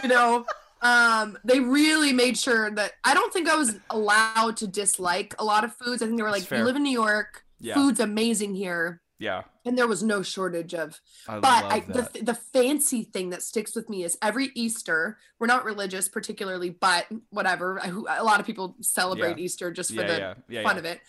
you 0.03 0.09
know 0.09 0.45
um 0.87 1.39
they 1.45 1.61
really 1.61 2.13
made 2.13 2.37
sure 2.39 2.71
that 2.71 2.93
i 3.05 3.13
don't 3.15 3.33
think 3.33 3.49
i 3.49 3.57
was 3.57 3.79
allowed 3.91 4.57
to 4.57 4.67
dislike 4.67 5.35
a 5.39 5.45
lot 5.45 5.65
of 5.65 5.73
foods 5.75 6.03
i 6.03 6.07
think 6.07 6.17
they 6.17 6.23
were 6.23 6.31
like 6.31 6.49
you 6.51 6.65
live 6.65 6.77
in 6.77 6.83
new 6.83 6.91
york 7.07 7.45
Yeah. 7.61 7.75
food's 7.75 8.01
amazing 8.01 8.55
here 8.55 9.01
yeah, 9.19 9.45
and 9.65 9.79
there 9.79 9.87
was 9.89 10.03
no 10.03 10.21
shortage 10.21 10.75
of 10.75 11.01
I 11.27 11.39
but 11.41 11.65
I, 11.65 11.81
the, 11.81 12.11
the 12.23 12.35
fancy 12.35 13.03
thing 13.05 13.31
that 13.31 13.43
sticks 13.43 13.75
with 13.75 13.89
me 13.89 14.05
is 14.05 14.19
every 14.21 14.51
easter 14.55 15.17
we're 15.39 15.47
not 15.47 15.65
religious 15.65 16.07
particularly 16.07 16.69
but 16.69 17.07
whatever 17.31 17.81
I, 17.83 17.87
who- 17.89 18.07
a 18.11 18.23
lot 18.23 18.41
of 18.41 18.47
people 18.47 18.77
celebrate 18.83 19.39
Yeah. 19.39 19.45
easter 19.45 19.71
just 19.71 19.95
for 19.95 20.03
Yeah, 20.03 20.07
the 20.07 20.19
yeah, 20.19 20.35
yeah, 20.51 20.63
fun 20.65 20.77
yeah. 20.77 20.81
of 20.81 20.85
it 20.85 21.01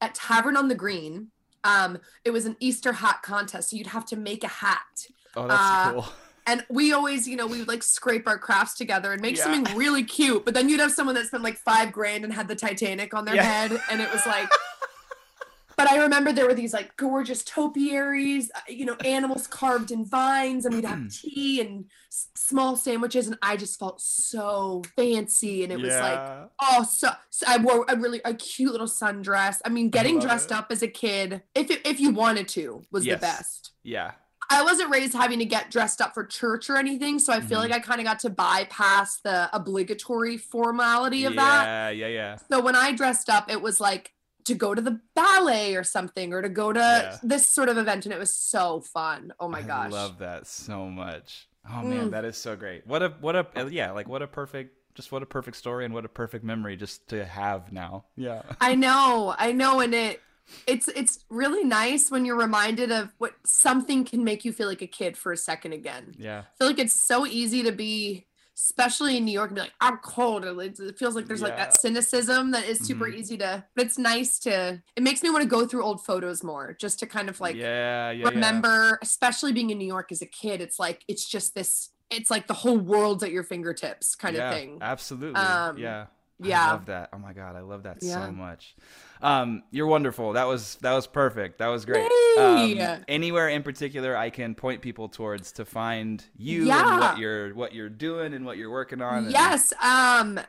at 0.00 0.12
tavern 0.16 0.56
on 0.56 0.66
the 0.66 0.74
green 0.74 1.28
um 1.62 1.98
it 2.24 2.32
was 2.32 2.46
an 2.46 2.56
easter 2.58 2.92
hat 2.94 3.20
contest 3.22 3.70
so 3.70 3.76
you'd 3.76 3.86
have 3.98 4.06
to 4.06 4.16
make 4.16 4.42
a 4.42 4.48
hat 4.48 5.06
oh, 5.36 5.46
that's 5.46 5.62
uh, 5.62 5.92
cool. 5.92 6.06
and 6.46 6.64
we 6.68 6.92
always 6.92 7.28
you 7.28 7.36
know 7.36 7.46
we 7.46 7.58
would 7.58 7.68
like 7.68 7.82
scrape 7.82 8.26
our 8.26 8.38
crafts 8.38 8.74
together 8.74 9.12
and 9.12 9.20
make 9.22 9.36
Yeah. 9.36 9.44
something 9.44 9.76
really 9.76 10.04
cute 10.04 10.44
but 10.44 10.54
then 10.54 10.68
you'd 10.68 10.80
have 10.80 10.92
someone 10.92 11.14
that 11.14 11.26
spent 11.26 11.42
like 11.42 11.56
five 11.58 11.92
grand 11.92 12.24
and 12.24 12.32
had 12.32 12.48
the 12.48 12.56
titanic 12.56 13.14
on 13.14 13.24
their 13.24 13.36
Yeah. 13.36 13.42
head 13.42 13.80
and 13.90 14.00
it 14.00 14.12
was 14.12 14.24
like 14.26 14.48
but 15.76 15.90
i 15.90 15.96
remember 16.02 16.32
there 16.32 16.46
were 16.46 16.54
these 16.54 16.72
like 16.74 16.96
gorgeous 16.96 17.42
topiaries 17.44 18.50
uh, 18.54 18.60
you 18.68 18.84
know 18.84 18.94
animals 19.04 19.46
carved 19.46 19.90
in 19.90 20.04
vines 20.04 20.64
and 20.66 20.74
we'd 20.74 20.84
have 20.84 21.08
tea 21.10 21.60
and 21.60 21.86
s- 22.10 22.28
small 22.34 22.76
sandwiches 22.76 23.26
and 23.26 23.38
i 23.42 23.56
just 23.56 23.78
felt 23.78 24.00
so 24.00 24.82
fancy 24.96 25.64
and 25.64 25.72
it 25.72 25.80
was 25.80 25.94
like 25.94 26.48
oh 26.60 26.82
so, 26.82 27.08
so 27.30 27.46
i 27.48 27.56
wore 27.56 27.84
a 27.88 27.96
really 27.96 28.20
a 28.24 28.34
cute 28.34 28.70
little 28.72 28.86
sundress 28.86 29.56
i 29.64 29.68
mean 29.68 29.88
getting 29.88 30.16
love 30.16 30.24
dressed 30.24 30.50
it. 30.50 30.56
up 30.56 30.66
as 30.70 30.82
a 30.82 30.88
kid 30.88 31.40
if 31.54 31.70
it, 31.70 31.80
if 31.86 31.98
you 32.00 32.10
wanted 32.10 32.46
to 32.48 32.82
was 32.90 33.06
Yes. 33.06 33.18
the 33.20 33.26
best 33.26 33.70
Yeah. 33.82 34.12
I 34.52 34.62
wasn't 34.62 34.90
raised 34.90 35.12
having 35.14 35.38
to 35.38 35.44
get 35.44 35.70
dressed 35.70 36.00
up 36.00 36.14
for 36.14 36.24
church 36.24 36.68
or 36.70 36.76
anything, 36.76 37.18
so 37.18 37.32
I 37.32 37.40
feel 37.40 37.58
Mhm. 37.58 37.62
like 37.62 37.72
I 37.72 37.78
kind 37.80 38.00
of 38.00 38.04
got 38.06 38.18
to 38.20 38.30
bypass 38.30 39.20
the 39.20 39.48
obligatory 39.54 40.36
formality 40.36 41.24
of 41.24 41.34
that. 41.36 41.64
Yeah, 41.64 41.88
yeah, 41.90 42.06
yeah. 42.14 42.36
So 42.50 42.60
when 42.60 42.76
I 42.76 42.92
dressed 42.92 43.28
up, 43.28 43.50
it 43.50 43.60
was 43.62 43.80
like 43.80 44.12
to 44.44 44.54
go 44.54 44.74
to 44.74 44.82
the 44.82 45.00
ballet 45.14 45.76
or 45.76 45.84
something, 45.84 46.32
or 46.32 46.42
to 46.42 46.48
go 46.48 46.72
to 46.72 46.78
Yeah. 46.80 47.18
this 47.22 47.48
sort 47.48 47.68
of 47.68 47.78
event, 47.78 48.06
and 48.06 48.12
it 48.12 48.18
was 48.18 48.34
so 48.34 48.80
fun. 48.80 49.32
Oh 49.38 49.48
my 49.48 49.58
I 49.58 49.62
gosh! 49.62 49.86
I 49.86 49.88
love 49.88 50.18
that 50.18 50.46
so 50.46 50.86
much. 50.86 51.48
Oh 51.68 51.82
man, 51.82 52.08
Mm. 52.08 52.10
that 52.10 52.24
is 52.24 52.36
so 52.36 52.56
great. 52.56 52.84
What 52.86 53.02
a 53.02 53.10
what 53.20 53.36
a 53.36 53.46
uh, 53.56 53.66
yeah, 53.66 53.92
like 53.92 54.08
what 54.08 54.20
a 54.22 54.26
perfect 54.26 54.76
just 54.94 55.10
what 55.12 55.22
a 55.22 55.26
perfect 55.26 55.56
story 55.56 55.84
and 55.86 55.94
what 55.94 56.04
a 56.04 56.08
perfect 56.08 56.44
memory 56.44 56.76
just 56.76 57.08
to 57.08 57.24
have 57.24 57.72
now. 57.72 58.04
Yeah. 58.16 58.42
I 58.60 58.74
know, 58.74 59.34
I 59.38 59.52
know, 59.52 59.80
and 59.80 59.94
it 59.94 60.20
it's 60.66 60.88
it's 60.88 61.24
really 61.28 61.64
nice 61.64 62.10
when 62.10 62.24
you're 62.24 62.36
reminded 62.38 62.90
of 62.92 63.12
what 63.18 63.34
something 63.44 64.04
can 64.04 64.24
make 64.24 64.44
you 64.44 64.52
feel 64.52 64.68
like 64.68 64.82
a 64.82 64.86
kid 64.86 65.16
for 65.16 65.32
a 65.32 65.36
second 65.36 65.72
again. 65.72 66.14
Yeah. 66.18 66.40
I 66.40 66.58
feel 66.58 66.66
like 66.66 66.78
it's 66.78 66.92
so 66.94 67.26
easy 67.26 67.62
to 67.62 67.72
be, 67.72 68.26
especially 68.56 69.16
in 69.16 69.24
New 69.24 69.32
York, 69.32 69.50
and 69.50 69.54
be 69.56 69.62
like, 69.62 69.72
I'm 69.80 69.98
cold. 69.98 70.44
Or 70.44 70.60
it 70.62 70.98
feels 70.98 71.14
like 71.16 71.26
there's 71.26 71.42
like 71.42 71.56
that 71.56 71.80
cynicism 71.80 72.50
that 72.52 72.64
is 72.66 72.80
super 72.80 73.06
Mhm. 73.06 73.14
easy 73.16 73.36
to, 73.38 73.64
but 73.74 73.86
it's 73.86 73.98
nice 73.98 74.38
to, 74.40 74.82
it 74.94 75.02
makes 75.02 75.22
me 75.22 75.30
want 75.30 75.42
to 75.42 75.48
go 75.48 75.66
through 75.66 75.82
old 75.82 76.04
photos 76.04 76.42
more 76.44 76.76
just 76.78 76.98
to 77.00 77.06
kind 77.06 77.28
of 77.28 77.40
like 77.40 77.56
yeah, 77.56 78.10
yeah, 78.10 78.22
yeah. 78.22 78.28
remember, 78.28 78.98
especially 79.02 79.52
being 79.52 79.70
in 79.70 79.78
New 79.78 79.86
York 79.86 80.12
as 80.12 80.22
a 80.22 80.26
kid. 80.26 80.60
It's 80.60 80.78
like, 80.78 81.02
it's 81.08 81.28
just 81.28 81.54
this, 81.54 81.90
it's 82.10 82.30
like 82.30 82.46
the 82.46 82.54
whole 82.54 82.78
world's 82.78 83.22
at 83.24 83.32
your 83.32 83.42
fingertips 83.42 84.14
kind 84.14 84.36
yeah, 84.36 84.50
of 84.50 84.54
thing. 84.54 84.78
Absolutely. 84.82 85.40
Um, 85.40 85.78
yeah. 85.78 86.06
I 86.44 86.72
love 86.72 86.86
that. 86.86 87.08
Oh 87.12 87.18
my 87.18 87.32
god, 87.32 87.56
I 87.56 87.60
love 87.60 87.82
that 87.84 87.98
Yeah. 88.02 88.26
so 88.26 88.32
much. 88.32 88.74
Um, 89.20 89.62
you're 89.70 89.86
wonderful. 89.86 90.32
That 90.32 90.46
was 90.48 90.76
that 90.82 90.92
was 90.92 91.06
perfect. 91.06 91.58
That 91.58 91.68
was 91.68 91.84
great. 91.84 92.10
Um, 92.38 92.78
anywhere 93.08 93.48
in 93.50 93.62
particular 93.62 94.16
I 94.16 94.30
can 94.30 94.54
point 94.54 94.80
people 94.82 95.08
towards 95.08 95.52
to 95.52 95.64
find 95.64 96.24
you 96.36 96.70
and 96.70 97.00
what 97.00 97.18
you're 97.18 97.54
what 97.54 97.74
you're 97.74 97.88
doing 97.88 98.34
and 98.34 98.44
what 98.46 98.56
you're 98.58 98.70
working 98.70 99.00
on. 99.02 99.24
and- 99.24 99.30
Yes. 99.32 99.72
Um 99.82 100.40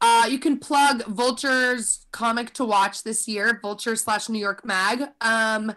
uh 0.00 0.26
you 0.30 0.38
can 0.38 0.58
plug 0.58 1.04
Vulture's 1.04 2.06
comic 2.10 2.52
to 2.54 2.64
watch 2.64 3.02
this 3.04 3.28
year, 3.28 3.58
Vulture 3.60 3.96
slash 3.96 4.28
New 4.28 4.38
York 4.38 4.64
Mag. 4.64 5.08
Um 5.20 5.72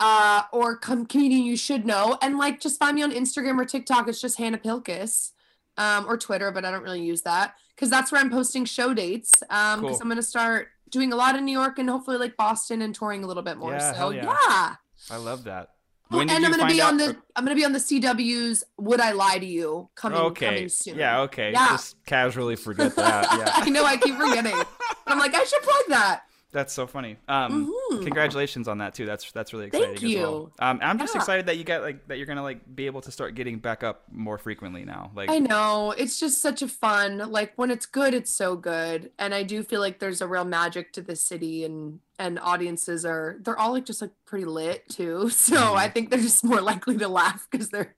uh 0.00 0.42
or 0.52 0.76
com- 0.76 1.06
comedian 1.06 1.44
you 1.44 1.56
should 1.56 1.86
know. 1.86 2.18
And 2.20 2.36
like 2.36 2.60
just 2.60 2.78
find 2.78 2.96
me 2.96 3.02
on 3.02 3.12
Instagram 3.12 3.58
or 3.60 3.64
TikTok. 3.64 4.08
It's 4.08 4.20
just 4.20 4.38
Hannah 4.38 4.58
Pilkes. 4.58 5.32
Um, 5.80 6.04
or 6.08 6.18
Twitter, 6.18 6.50
but 6.50 6.64
I 6.66 6.70
don't 6.70 6.82
really 6.82 7.02
use 7.02 7.22
that 7.22 7.54
because 7.74 7.88
that's 7.88 8.12
where 8.12 8.20
I'm 8.20 8.28
posting 8.30 8.64
show 8.66 8.92
dates. 8.92 9.32
Um, 9.48 9.80
because 9.80 9.96
Cool. 9.96 10.02
I'm 10.02 10.08
gonna 10.08 10.22
start 10.22 10.68
doing 10.90 11.12
a 11.12 11.16
lot 11.16 11.36
in 11.36 11.44
New 11.44 11.52
York 11.58 11.78
and 11.78 11.88
hopefully 11.88 12.18
like 12.18 12.36
Boston 12.36 12.82
and 12.82 12.94
touring 12.94 13.24
a 13.24 13.26
little 13.26 13.42
bit 13.42 13.56
more. 13.56 13.72
Yeah, 13.72 13.92
so 13.94 14.10
yeah. 14.10 14.24
yeah. 14.48 14.74
I 15.10 15.16
love 15.16 15.44
that. 15.44 15.70
Oh, 16.12 16.18
When 16.18 16.28
and 16.28 16.44
I'm 16.44 16.50
gonna 16.50 16.66
be 16.66 16.82
out 16.82 16.90
on 16.90 16.96
the 16.98 17.16
I'm 17.36 17.44
gonna 17.44 17.54
be 17.54 17.64
on 17.64 17.72
the 17.72 17.78
CW's 17.78 18.64
Would 18.78 19.00
I 19.00 19.12
Lie 19.12 19.38
to 19.38 19.46
You 19.46 19.88
coming 19.94 20.18
Okay. 20.18 20.46
coming 20.46 20.68
soon. 20.68 20.98
Yeah, 20.98 21.20
okay. 21.22 21.52
Yeah. 21.52 21.68
Just 21.68 21.96
casually 22.04 22.56
forget 22.56 22.94
that. 22.96 23.26
Yeah. 23.38 23.52
I 23.54 23.70
know 23.70 23.84
I 23.84 23.96
keep 23.96 24.16
forgetting. 24.16 24.54
I'm 25.06 25.18
like, 25.18 25.34
I 25.34 25.44
should 25.44 25.62
plug 25.62 25.82
that. 25.88 26.22
That's 26.52 26.72
so 26.72 26.86
funny. 26.88 27.16
Um, 27.28 27.72
Mhm. 27.92 28.02
congratulations 28.02 28.66
on 28.66 28.78
that 28.78 28.92
too. 28.94 29.06
That's 29.06 29.30
that's 29.30 29.52
really 29.52 29.66
exciting 29.66 29.90
Thank 29.96 30.02
as 30.16 30.16
well. 30.22 30.32
you. 30.32 30.52
Um, 30.58 30.80
I'm 30.82 30.98
just 30.98 31.14
Yeah. 31.14 31.20
excited 31.20 31.46
that 31.46 31.58
you 31.58 31.64
got 31.64 31.82
like 31.82 32.08
that 32.08 32.16
you're 32.18 32.26
gonna 32.26 32.42
like 32.42 32.74
be 32.74 32.86
able 32.86 33.00
to 33.02 33.12
start 33.12 33.36
getting 33.36 33.58
back 33.60 33.84
up 33.84 34.02
more 34.10 34.36
frequently 34.36 34.84
now. 34.84 35.12
Like 35.14 35.30
I 35.30 35.38
know. 35.38 35.92
It's 35.96 36.18
just 36.18 36.40
such 36.42 36.62
a 36.62 36.68
fun, 36.68 37.18
like 37.30 37.52
when 37.56 37.70
it's 37.70 37.86
good, 37.86 38.14
it's 38.14 38.32
so 38.32 38.56
good. 38.56 39.12
And 39.18 39.32
I 39.32 39.44
do 39.44 39.62
feel 39.62 39.80
like 39.80 40.00
there's 40.00 40.20
a 40.20 40.26
real 40.26 40.44
magic 40.44 40.92
to 40.94 41.02
the 41.02 41.14
city 41.14 41.64
and 41.64 42.00
and 42.18 42.38
audiences 42.40 43.04
are 43.06 43.36
they're 43.42 43.58
all 43.58 43.72
like 43.72 43.86
just 43.86 44.02
like 44.02 44.10
pretty 44.26 44.44
lit 44.44 44.88
too. 44.88 45.30
So 45.30 45.54
Mm-hmm. 45.56 45.76
I 45.76 45.88
think 45.88 46.10
they're 46.10 46.18
just 46.20 46.42
more 46.44 46.60
likely 46.60 46.96
to 46.98 47.08
laugh 47.08 47.46
because 47.50 47.68
they're 47.70 47.94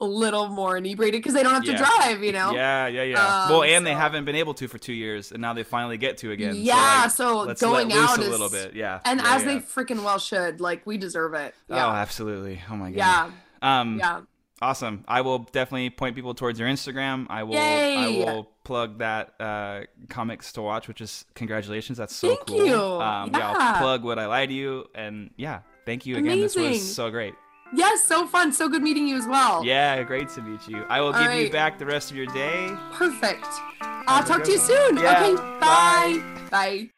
a 0.00 0.04
little 0.04 0.48
more 0.48 0.76
inebriated 0.76 1.18
because 1.20 1.34
they 1.34 1.42
don't 1.42 1.54
have 1.54 1.64
to 1.64 1.76
drive, 1.76 2.22
you 2.22 2.30
know? 2.32 2.52
Yeah, 2.52 2.86
yeah, 2.86 3.02
yeah. 3.02 3.48
well, 3.50 3.62
Um, 3.62 3.68
and 3.68 3.86
they 3.86 3.94
haven't 3.94 4.24
been 4.24 4.36
able 4.36 4.54
to 4.54 4.68
for 4.68 4.78
two 4.78 4.92
years, 4.92 5.32
and 5.32 5.40
now 5.40 5.54
they 5.54 5.64
finally 5.64 5.98
get 5.98 6.18
to 6.18 6.30
again. 6.30 6.54
Yeah, 6.56 7.00
like, 7.02 7.10
so 7.10 7.52
going 7.54 7.92
out 7.92 8.18
a 8.18 8.22
is 8.22 8.28
little 8.28 8.48
bit. 8.48 8.74
Yeah, 8.74 9.00
And 9.04 9.20
yeah, 9.20 9.34
as 9.34 9.42
yeah. 9.44 9.54
they 9.54 9.58
freaking 9.60 10.04
well 10.04 10.18
should. 10.18 10.60
Like 10.60 10.86
we 10.86 10.98
deserve 10.98 11.34
it. 11.34 11.54
Oh, 11.68 11.74
Yeah. 11.76 11.92
absolutely. 11.94 12.60
Oh 12.70 12.76
my 12.76 12.90
god. 12.92 12.96
yeah. 12.96 13.30
Um. 13.80 13.98
Yeah. 13.98 14.20
Awesome. 14.60 15.04
I 15.06 15.20
will 15.20 15.38
definitely 15.38 15.90
point 15.90 16.16
people 16.16 16.34
towards 16.34 16.58
your 16.58 16.68
Instagram. 16.68 17.26
I 17.30 17.44
will. 17.44 17.54
Yay! 17.54 18.22
I 18.24 18.32
will 18.32 18.50
plug 18.64 18.98
that 18.98 19.34
uh, 19.40 19.82
comics 20.08 20.52
to 20.54 20.62
watch, 20.62 20.88
which 20.88 21.00
is 21.00 21.24
congratulations. 21.34 21.96
That's 21.98 22.14
so 22.14 22.34
Thank 22.34 22.46
cool. 22.48 22.66
you. 22.66 22.74
Um, 22.74 23.30
yeah. 23.32 23.48
I'll 23.50 23.54
Yeah. 23.56 23.78
plug 23.78 24.02
Would 24.04 24.18
I 24.18 24.26
Lie 24.26 24.46
to 24.46 24.52
You, 24.52 24.86
and 24.96 25.30
yeah, 25.36 25.60
thank 25.86 26.06
you 26.06 26.16
again. 26.16 26.40
This 26.40 26.56
was 26.56 26.94
so 26.94 27.08
great. 27.10 27.34
Yes, 27.74 28.04
so 28.04 28.26
fun. 28.26 28.52
So 28.52 28.68
good 28.68 28.82
meeting 28.82 29.06
you 29.06 29.16
as 29.16 29.26
well. 29.26 29.64
Yeah, 29.64 30.02
great 30.02 30.28
to 30.30 30.42
meet 30.42 30.66
you. 30.68 30.84
I 30.88 31.00
will 31.00 31.12
All 31.12 31.22
give 31.22 31.32
you 31.34 31.50
back 31.50 31.78
the 31.78 31.86
rest 31.86 32.10
of 32.10 32.16
your 32.16 32.26
day. 32.26 32.72
Perfect. 32.92 33.46
I'll 33.82 34.24
talk 34.24 34.42
to 34.44 34.50
you 34.52 34.58
one. 34.58 34.66
soon. 34.66 34.96
Yeah, 34.96 35.22
Okay. 35.22 35.34
bye. 35.60 36.22
Bye. 36.50 36.50
Bye. 36.50 36.90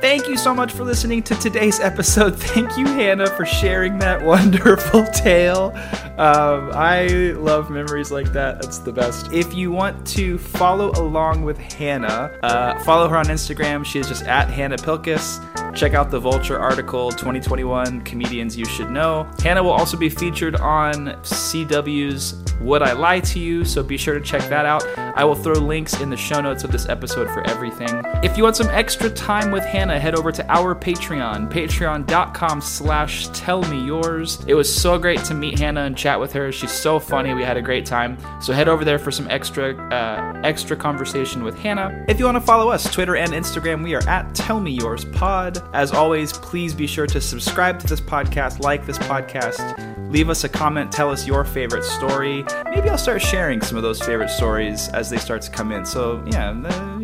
Thank 0.00 0.28
you 0.28 0.36
so 0.36 0.52
much 0.52 0.72
for 0.72 0.82
listening 0.84 1.22
to 1.24 1.34
today's 1.36 1.78
episode. 1.80 2.36
Thank 2.38 2.76
you, 2.76 2.86
Hannah, 2.86 3.28
for 3.28 3.44
sharing 3.44 3.98
that 4.00 4.20
wonderful 4.24 5.04
tale. 5.06 5.72
Um, 6.18 6.70
I 6.74 7.06
love 7.36 7.70
memories 7.70 8.10
like 8.10 8.32
that. 8.32 8.60
That's 8.62 8.78
the 8.78 8.92
best. 8.92 9.32
If 9.32 9.54
you 9.54 9.70
want 9.72 10.04
to 10.08 10.38
follow 10.38 10.90
along 11.00 11.44
with 11.44 11.56
Hannah, 11.58 12.36
uh, 12.42 12.78
follow 12.84 13.08
her 13.08 13.16
on 13.16 13.26
Instagram. 13.26 13.84
She 13.84 13.98
is 14.00 14.08
just 14.08 14.24
at 14.24 14.48
Hannah 14.50 14.76
Pilkes. 14.76 15.38
Check 15.74 15.94
out 15.94 16.10
the 16.10 16.20
Vulture 16.20 16.58
article 16.58 17.10
2021 17.10 18.02
Comedians 18.02 18.56
You 18.56 18.64
Should 18.66 18.90
Know. 18.90 19.28
Hannah 19.42 19.62
will 19.62 19.70
also 19.70 19.96
be 19.96 20.10
featured 20.10 20.56
on 20.56 21.06
CW's 21.22 22.34
Would 22.60 22.82
I 22.82 22.92
Lie 22.92 23.20
to 23.20 23.38
You? 23.38 23.64
So 23.64 23.82
be 23.82 23.96
sure 23.96 24.14
to 24.14 24.20
check 24.20 24.42
that 24.50 24.66
out. 24.66 24.86
I 24.98 25.24
will 25.24 25.34
throw 25.34 25.54
links 25.54 26.00
in 26.00 26.10
the 26.10 26.16
show 26.16 26.40
notes 26.40 26.62
of 26.62 26.72
this 26.72 26.88
episode 26.88 27.28
for 27.28 27.46
everything. 27.48 28.02
If 28.22 28.36
you 28.36 28.44
want 28.44 28.56
some 28.56 28.68
extra 28.68 29.08
time 29.10 29.50
with 29.50 29.64
Hannah, 29.64 29.98
head 29.98 30.14
over 30.14 30.30
to 30.30 30.52
our 30.52 30.74
Patreon, 30.74 31.50
patreon.com 31.50 32.60
slash 32.60 33.28
tell 33.28 33.62
me 33.62 33.84
yours. 33.84 34.44
It 34.46 34.54
was 34.54 34.72
so 34.72 34.98
great 34.98 35.20
to 35.24 35.34
meet 35.34 35.58
Hannah 35.58 35.82
and 35.82 35.96
chat 35.96 36.20
with 36.20 36.32
her. 36.34 36.52
She's 36.52 36.72
so 36.72 36.98
funny. 36.98 37.32
We 37.34 37.42
had 37.42 37.56
a 37.56 37.62
great 37.62 37.86
time. 37.86 38.18
So 38.42 38.52
head 38.52 38.68
over 38.68 38.84
there 38.84 38.98
for 38.98 39.10
some 39.10 39.28
extra 39.30 39.74
uh, 39.90 40.40
extra 40.44 40.76
conversation 40.76 41.42
with 41.42 41.58
Hannah. 41.58 42.04
If 42.08 42.18
you 42.18 42.26
want 42.26 42.36
to 42.36 42.40
follow 42.40 42.70
us, 42.70 42.90
Twitter 42.92 43.16
and 43.16 43.32
Instagram, 43.32 43.82
we 43.82 43.94
are 43.94 44.06
at 44.08 44.34
Tell 44.34 44.60
Me 44.60 44.72
Yours 44.72 45.04
Pod. 45.06 45.61
As 45.72 45.92
always, 45.92 46.32
please 46.32 46.74
be 46.74 46.86
sure 46.86 47.06
to 47.06 47.20
subscribe 47.20 47.78
to 47.80 47.86
this 47.86 48.00
podcast, 48.00 48.60
like 48.60 48.84
this 48.84 48.98
podcast, 48.98 50.10
leave 50.10 50.28
us 50.28 50.44
a 50.44 50.48
comment, 50.48 50.92
tell 50.92 51.10
us 51.10 51.26
your 51.26 51.44
favorite 51.44 51.84
story. 51.84 52.44
Maybe 52.70 52.90
I'll 52.90 52.98
start 52.98 53.22
sharing 53.22 53.60
some 53.62 53.76
of 53.76 53.82
those 53.82 54.00
favorite 54.02 54.30
stories 54.30 54.88
as 54.90 55.08
they 55.08 55.16
start 55.16 55.42
to 55.42 55.50
come 55.50 55.72
in. 55.72 55.86
So 55.86 56.22
yeah, 56.30 56.50
uh, 56.50 56.98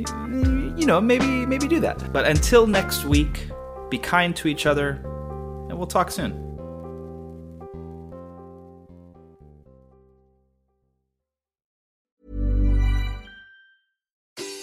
you 0.77 0.87
know, 0.87 1.01
maybe 1.01 1.47
maybe 1.47 1.67
do 1.67 1.81
that. 1.81 2.13
But 2.13 2.27
until 2.27 2.67
next 2.67 3.05
week, 3.05 3.49
be 3.89 3.99
kind 3.99 4.37
to 4.37 4.49
each 4.49 4.67
other, 4.67 5.01
and 5.69 5.79
we'll 5.79 5.87
talk 5.87 6.11
soon. 6.11 6.45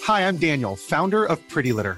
Hi, 0.03 0.27
I'm 0.27 0.37
Daniel, 0.37 0.75
founder 0.75 1.25
of 1.25 1.39
Pretty 1.49 1.73
Litter. 1.73 1.97